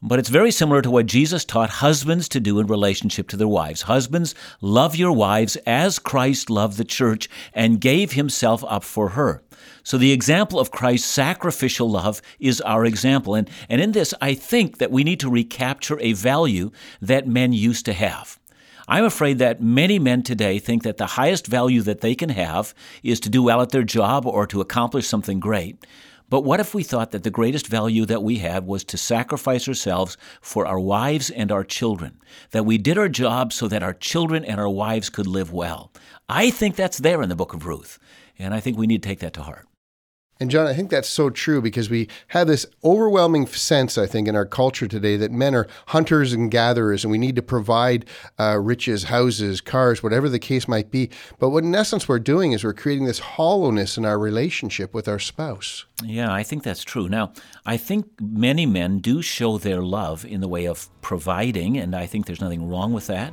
But 0.00 0.20
it's 0.20 0.28
very 0.28 0.52
similar 0.52 0.80
to 0.80 0.90
what 0.92 1.06
Jesus 1.06 1.44
taught 1.44 1.70
husbands 1.70 2.28
to 2.28 2.38
do 2.38 2.60
in 2.60 2.68
relationship 2.68 3.26
to 3.28 3.36
their 3.36 3.48
wives. 3.48 3.82
Husbands, 3.82 4.32
love 4.60 4.94
your 4.94 5.10
wives 5.10 5.56
as 5.66 5.98
Christ 5.98 6.48
loved 6.50 6.76
the 6.76 6.84
church 6.84 7.28
and 7.52 7.80
gave 7.80 8.12
himself 8.12 8.62
up 8.68 8.84
for 8.84 9.08
her. 9.08 9.42
So 9.82 9.98
the 9.98 10.12
example 10.12 10.60
of 10.60 10.70
Christ's 10.70 11.08
sacrificial 11.10 11.90
love 11.90 12.22
is 12.38 12.60
our 12.60 12.84
example. 12.84 13.34
And, 13.34 13.50
and 13.68 13.80
in 13.80 13.90
this, 13.90 14.14
I 14.20 14.34
think 14.34 14.78
that 14.78 14.92
we 14.92 15.02
need 15.02 15.18
to 15.18 15.28
recapture 15.28 15.98
a 15.98 16.12
value 16.12 16.70
that 17.02 17.26
men 17.26 17.52
used 17.52 17.84
to 17.86 17.92
have. 17.92 18.38
I'm 18.88 19.04
afraid 19.04 19.38
that 19.38 19.60
many 19.60 19.98
men 19.98 20.22
today 20.22 20.60
think 20.60 20.84
that 20.84 20.96
the 20.96 21.06
highest 21.06 21.48
value 21.48 21.82
that 21.82 22.02
they 22.02 22.14
can 22.14 22.28
have 22.28 22.72
is 23.02 23.18
to 23.20 23.28
do 23.28 23.42
well 23.42 23.60
at 23.60 23.70
their 23.70 23.82
job 23.82 24.26
or 24.26 24.46
to 24.46 24.60
accomplish 24.60 25.08
something 25.08 25.40
great. 25.40 25.84
But 26.28 26.42
what 26.42 26.60
if 26.60 26.74
we 26.74 26.82
thought 26.82 27.10
that 27.10 27.22
the 27.22 27.30
greatest 27.30 27.66
value 27.66 28.04
that 28.06 28.22
we 28.22 28.38
had 28.38 28.66
was 28.66 28.84
to 28.84 28.96
sacrifice 28.96 29.68
ourselves 29.68 30.16
for 30.40 30.66
our 30.66 30.78
wives 30.78 31.30
and 31.30 31.50
our 31.50 31.64
children? 31.64 32.20
That 32.50 32.66
we 32.66 32.78
did 32.78 32.98
our 32.98 33.08
job 33.08 33.52
so 33.52 33.68
that 33.68 33.82
our 33.82 33.94
children 33.94 34.44
and 34.44 34.60
our 34.60 34.68
wives 34.68 35.10
could 35.10 35.26
live 35.26 35.52
well? 35.52 35.92
I 36.28 36.50
think 36.50 36.74
that's 36.76 36.98
there 36.98 37.22
in 37.22 37.28
the 37.28 37.36
book 37.36 37.54
of 37.54 37.66
Ruth, 37.66 37.98
and 38.38 38.54
I 38.54 38.60
think 38.60 38.76
we 38.76 38.86
need 38.86 39.02
to 39.02 39.08
take 39.08 39.20
that 39.20 39.34
to 39.34 39.42
heart. 39.42 39.66
And 40.38 40.50
John, 40.50 40.66
I 40.66 40.74
think 40.74 40.90
that's 40.90 41.08
so 41.08 41.30
true 41.30 41.62
because 41.62 41.88
we 41.88 42.08
have 42.28 42.46
this 42.46 42.66
overwhelming 42.84 43.46
sense, 43.46 43.96
I 43.96 44.06
think, 44.06 44.28
in 44.28 44.36
our 44.36 44.44
culture 44.44 44.86
today 44.86 45.16
that 45.16 45.32
men 45.32 45.54
are 45.54 45.66
hunters 45.86 46.34
and 46.34 46.50
gatherers 46.50 47.04
and 47.04 47.10
we 47.10 47.16
need 47.16 47.36
to 47.36 47.42
provide 47.42 48.04
uh, 48.38 48.58
riches, 48.58 49.04
houses, 49.04 49.62
cars, 49.62 50.02
whatever 50.02 50.28
the 50.28 50.38
case 50.38 50.68
might 50.68 50.90
be. 50.90 51.08
But 51.38 51.50
what 51.50 51.64
in 51.64 51.74
essence 51.74 52.06
we're 52.06 52.18
doing 52.18 52.52
is 52.52 52.64
we're 52.64 52.74
creating 52.74 53.06
this 53.06 53.18
hollowness 53.18 53.96
in 53.96 54.04
our 54.04 54.18
relationship 54.18 54.92
with 54.92 55.08
our 55.08 55.18
spouse. 55.18 55.86
Yeah, 56.04 56.30
I 56.30 56.42
think 56.42 56.62
that's 56.62 56.84
true. 56.84 57.08
Now, 57.08 57.32
I 57.64 57.78
think 57.78 58.06
many 58.20 58.66
men 58.66 58.98
do 58.98 59.22
show 59.22 59.56
their 59.56 59.80
love 59.80 60.26
in 60.26 60.42
the 60.42 60.48
way 60.48 60.66
of 60.66 60.88
providing, 61.00 61.78
and 61.78 61.96
I 61.96 62.04
think 62.04 62.26
there's 62.26 62.42
nothing 62.42 62.68
wrong 62.68 62.92
with 62.92 63.06
that. 63.06 63.32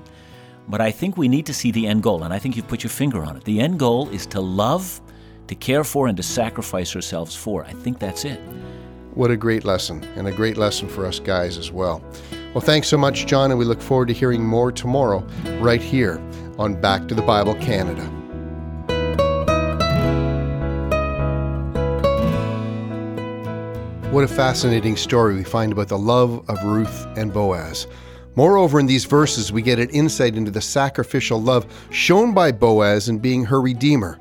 But 0.70 0.80
I 0.80 0.92
think 0.92 1.18
we 1.18 1.28
need 1.28 1.46
to 1.48 1.54
see 1.54 1.72
the 1.72 1.86
end 1.86 2.04
goal, 2.04 2.24
and 2.24 2.34
I 2.34 2.40
think 2.40 2.56
you've 2.56 2.70
put 2.70 2.84
your 2.84 2.90
finger 2.90 3.26
on 3.26 3.36
it. 3.36 3.44
The 3.44 3.60
end 3.60 3.78
goal 3.80 4.08
is 4.10 4.26
to 4.28 4.40
love 4.40 5.02
to 5.48 5.56
care 5.56 5.84
for 5.84 6.08
and 6.08 6.18
to 6.18 6.24
sacrifice 6.24 6.96
ourselves 6.96 7.36
for. 7.36 7.66
I 7.66 7.74
think 7.74 8.00
that's 8.00 8.26
it. 8.26 8.40
What 9.14 9.30
a 9.30 9.38
great 9.38 9.64
lesson, 9.64 10.04
and 10.16 10.28
a 10.28 10.32
great 10.32 10.58
lesson 10.58 10.88
for 10.88 11.06
us 11.06 11.20
guys 11.20 11.58
as 11.58 11.72
well. 11.72 12.04
Well, 12.54 12.62
thanks 12.62 12.88
so 12.88 12.98
much, 12.98 13.26
John, 13.26 13.52
and 13.52 13.60
we 13.60 13.66
look 13.66 13.82
forward 13.82 14.08
to 14.08 14.14
hearing 14.14 14.44
more 14.44 14.72
tomorrow 14.72 15.26
right 15.60 15.82
here 15.82 16.20
on 16.58 16.80
Back 16.80 17.08
to 17.08 17.16
the 17.16 17.22
Bible 17.22 17.56
Canada. 17.56 18.04
What 24.12 24.24
a 24.24 24.28
fascinating 24.28 24.96
story 24.96 25.34
we 25.34 25.44
find 25.44 25.72
about 25.72 25.88
the 25.88 25.98
love 25.98 26.48
of 26.48 26.64
Ruth 26.64 27.08
and 27.18 27.34
Boaz. 27.34 27.88
Moreover, 28.36 28.80
in 28.80 28.86
these 28.86 29.06
verses, 29.06 29.52
we 29.52 29.62
get 29.62 29.80
an 29.80 29.90
insight 29.90 30.36
into 30.36 30.52
the 30.52 30.62
sacrificial 30.62 31.42
love 31.42 31.66
shown 31.92 32.34
by 32.34 32.52
Boaz 32.52 33.10
in 33.10 33.20
being 33.20 33.46
her 33.46 33.62
redeemer 33.62 34.20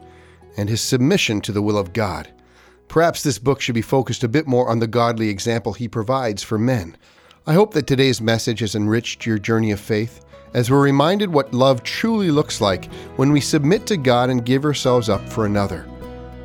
and 0.57 0.69
his 0.69 0.81
submission 0.81 1.41
to 1.43 1.53
the 1.53 1.63
will 1.63 1.79
of 1.79 1.93
God. 1.93 2.33
Perhaps 2.89 3.23
this 3.23 3.39
book 3.39 3.61
should 3.61 3.75
be 3.75 3.83
focused 3.83 4.23
a 4.23 4.29
bit 4.29 4.47
more 4.47 4.69
on 4.69 4.79
the 4.79 4.87
godly 4.87 5.29
example 5.29 5.73
he 5.73 5.89
provides 5.89 6.43
for 6.43 6.59
men. 6.59 6.97
I 7.47 7.55
hope 7.55 7.75
that 7.75 7.87
today's 7.87 8.21
message 8.21 8.61
has 8.61 8.75
enriched 8.75 9.25
your 9.27 9.39
journey 9.39 9.71
of 9.71 9.81
faith 9.81 10.25
as 10.55 10.71
we're 10.71 10.83
reminded 10.83 11.33
what 11.33 11.55
love 11.55 11.83
truly 11.83 12.31
looks 12.31 12.61
like 12.61 12.93
when 13.17 13.33
we 13.33 13.41
submit 13.41 13.87
to 13.87 13.97
God 13.97 14.31
and 14.31 14.45
give 14.45 14.65
ourselves 14.65 15.09
up 15.09 15.27
for 15.29 15.47
another, 15.47 15.87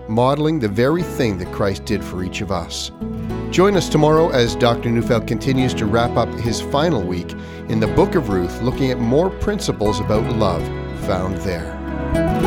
modeling 0.07 0.59
the 0.59 0.67
very 0.67 1.03
thing 1.03 1.37
that 1.37 1.51
Christ 1.51 1.85
did 1.85 2.03
for 2.03 2.23
each 2.23 2.41
of 2.41 2.51
us. 2.51 2.91
Join 3.51 3.75
us 3.75 3.89
tomorrow 3.89 4.29
as 4.29 4.55
Dr. 4.55 4.89
Neufeld 4.89 5.27
continues 5.27 5.73
to 5.75 5.85
wrap 5.85 6.15
up 6.17 6.29
his 6.35 6.61
final 6.61 7.03
week 7.03 7.31
in 7.69 7.79
the 7.79 7.87
book 7.87 8.15
of 8.15 8.29
Ruth, 8.29 8.61
looking 8.61 8.91
at 8.91 8.99
more 8.99 9.29
principles 9.29 9.99
about 9.99 10.35
love 10.35 10.65
found 11.05 11.37
there. 11.37 12.46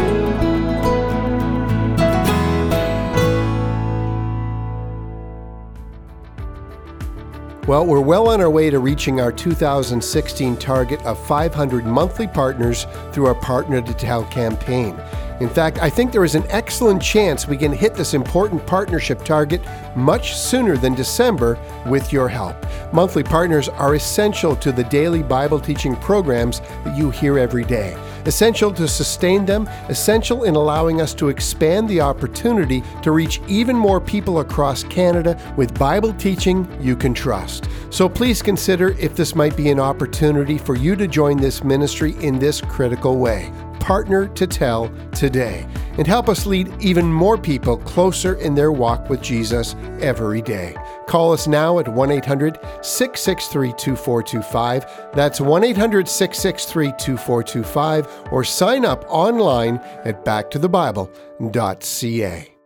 Well, 7.70 7.86
we're 7.86 8.00
well 8.00 8.30
on 8.30 8.40
our 8.40 8.50
way 8.50 8.68
to 8.68 8.80
reaching 8.80 9.20
our 9.20 9.30
2016 9.30 10.56
target 10.56 11.00
of 11.06 11.24
500 11.24 11.86
monthly 11.86 12.26
partners 12.26 12.88
through 13.12 13.26
our 13.26 13.34
Partner 13.36 13.80
to 13.80 13.94
Tell 13.94 14.24
campaign. 14.24 15.00
In 15.40 15.48
fact, 15.48 15.78
I 15.78 15.88
think 15.88 16.12
there 16.12 16.24
is 16.24 16.34
an 16.34 16.44
excellent 16.48 17.02
chance 17.02 17.48
we 17.48 17.56
can 17.56 17.72
hit 17.72 17.94
this 17.94 18.12
important 18.12 18.66
partnership 18.66 19.24
target 19.24 19.62
much 19.96 20.36
sooner 20.36 20.76
than 20.76 20.94
December 20.94 21.58
with 21.86 22.12
your 22.12 22.28
help. 22.28 22.56
Monthly 22.92 23.22
partners 23.22 23.68
are 23.68 23.94
essential 23.94 24.54
to 24.56 24.70
the 24.70 24.84
daily 24.84 25.22
Bible 25.22 25.58
teaching 25.58 25.96
programs 25.96 26.60
that 26.84 26.96
you 26.96 27.10
hear 27.10 27.38
every 27.38 27.64
day 27.64 27.96
essential 28.26 28.70
to 28.70 28.86
sustain 28.86 29.46
them, 29.46 29.66
essential 29.88 30.44
in 30.44 30.54
allowing 30.54 31.00
us 31.00 31.14
to 31.14 31.28
expand 31.28 31.88
the 31.88 32.02
opportunity 32.02 32.82
to 33.02 33.12
reach 33.12 33.40
even 33.48 33.74
more 33.74 34.00
people 34.00 34.40
across 34.40 34.84
Canada 34.84 35.40
with 35.56 35.78
Bible 35.78 36.12
teaching 36.14 36.68
you 36.80 36.96
can 36.96 37.14
trust. 37.14 37.68
So 37.88 38.08
please 38.08 38.42
consider 38.42 38.90
if 38.98 39.16
this 39.16 39.34
might 39.34 39.56
be 39.56 39.70
an 39.70 39.80
opportunity 39.80 40.58
for 40.58 40.76
you 40.76 40.96
to 40.96 41.08
join 41.08 41.38
this 41.38 41.64
ministry 41.64 42.14
in 42.20 42.38
this 42.38 42.60
critical 42.60 43.18
way 43.18 43.50
partner 43.80 44.28
to 44.28 44.46
tell 44.46 44.88
today 45.12 45.66
and 45.98 46.06
help 46.06 46.28
us 46.28 46.46
lead 46.46 46.72
even 46.80 47.12
more 47.12 47.36
people 47.36 47.78
closer 47.78 48.36
in 48.36 48.54
their 48.54 48.70
walk 48.72 49.10
with 49.10 49.20
Jesus 49.20 49.74
every 50.00 50.42
day. 50.42 50.76
Call 51.08 51.32
us 51.32 51.48
now 51.48 51.78
at 51.78 51.88
1 51.88 52.10
800 52.10 52.58
663 52.82 53.72
2425. 53.72 55.10
That's 55.14 55.40
1 55.40 55.64
800 55.64 56.08
663 56.08 56.92
2425, 56.98 58.28
or 58.30 58.44
sign 58.44 58.84
up 58.84 59.06
online 59.08 59.78
at 60.04 60.22
backtothebible.ca. 60.24 62.59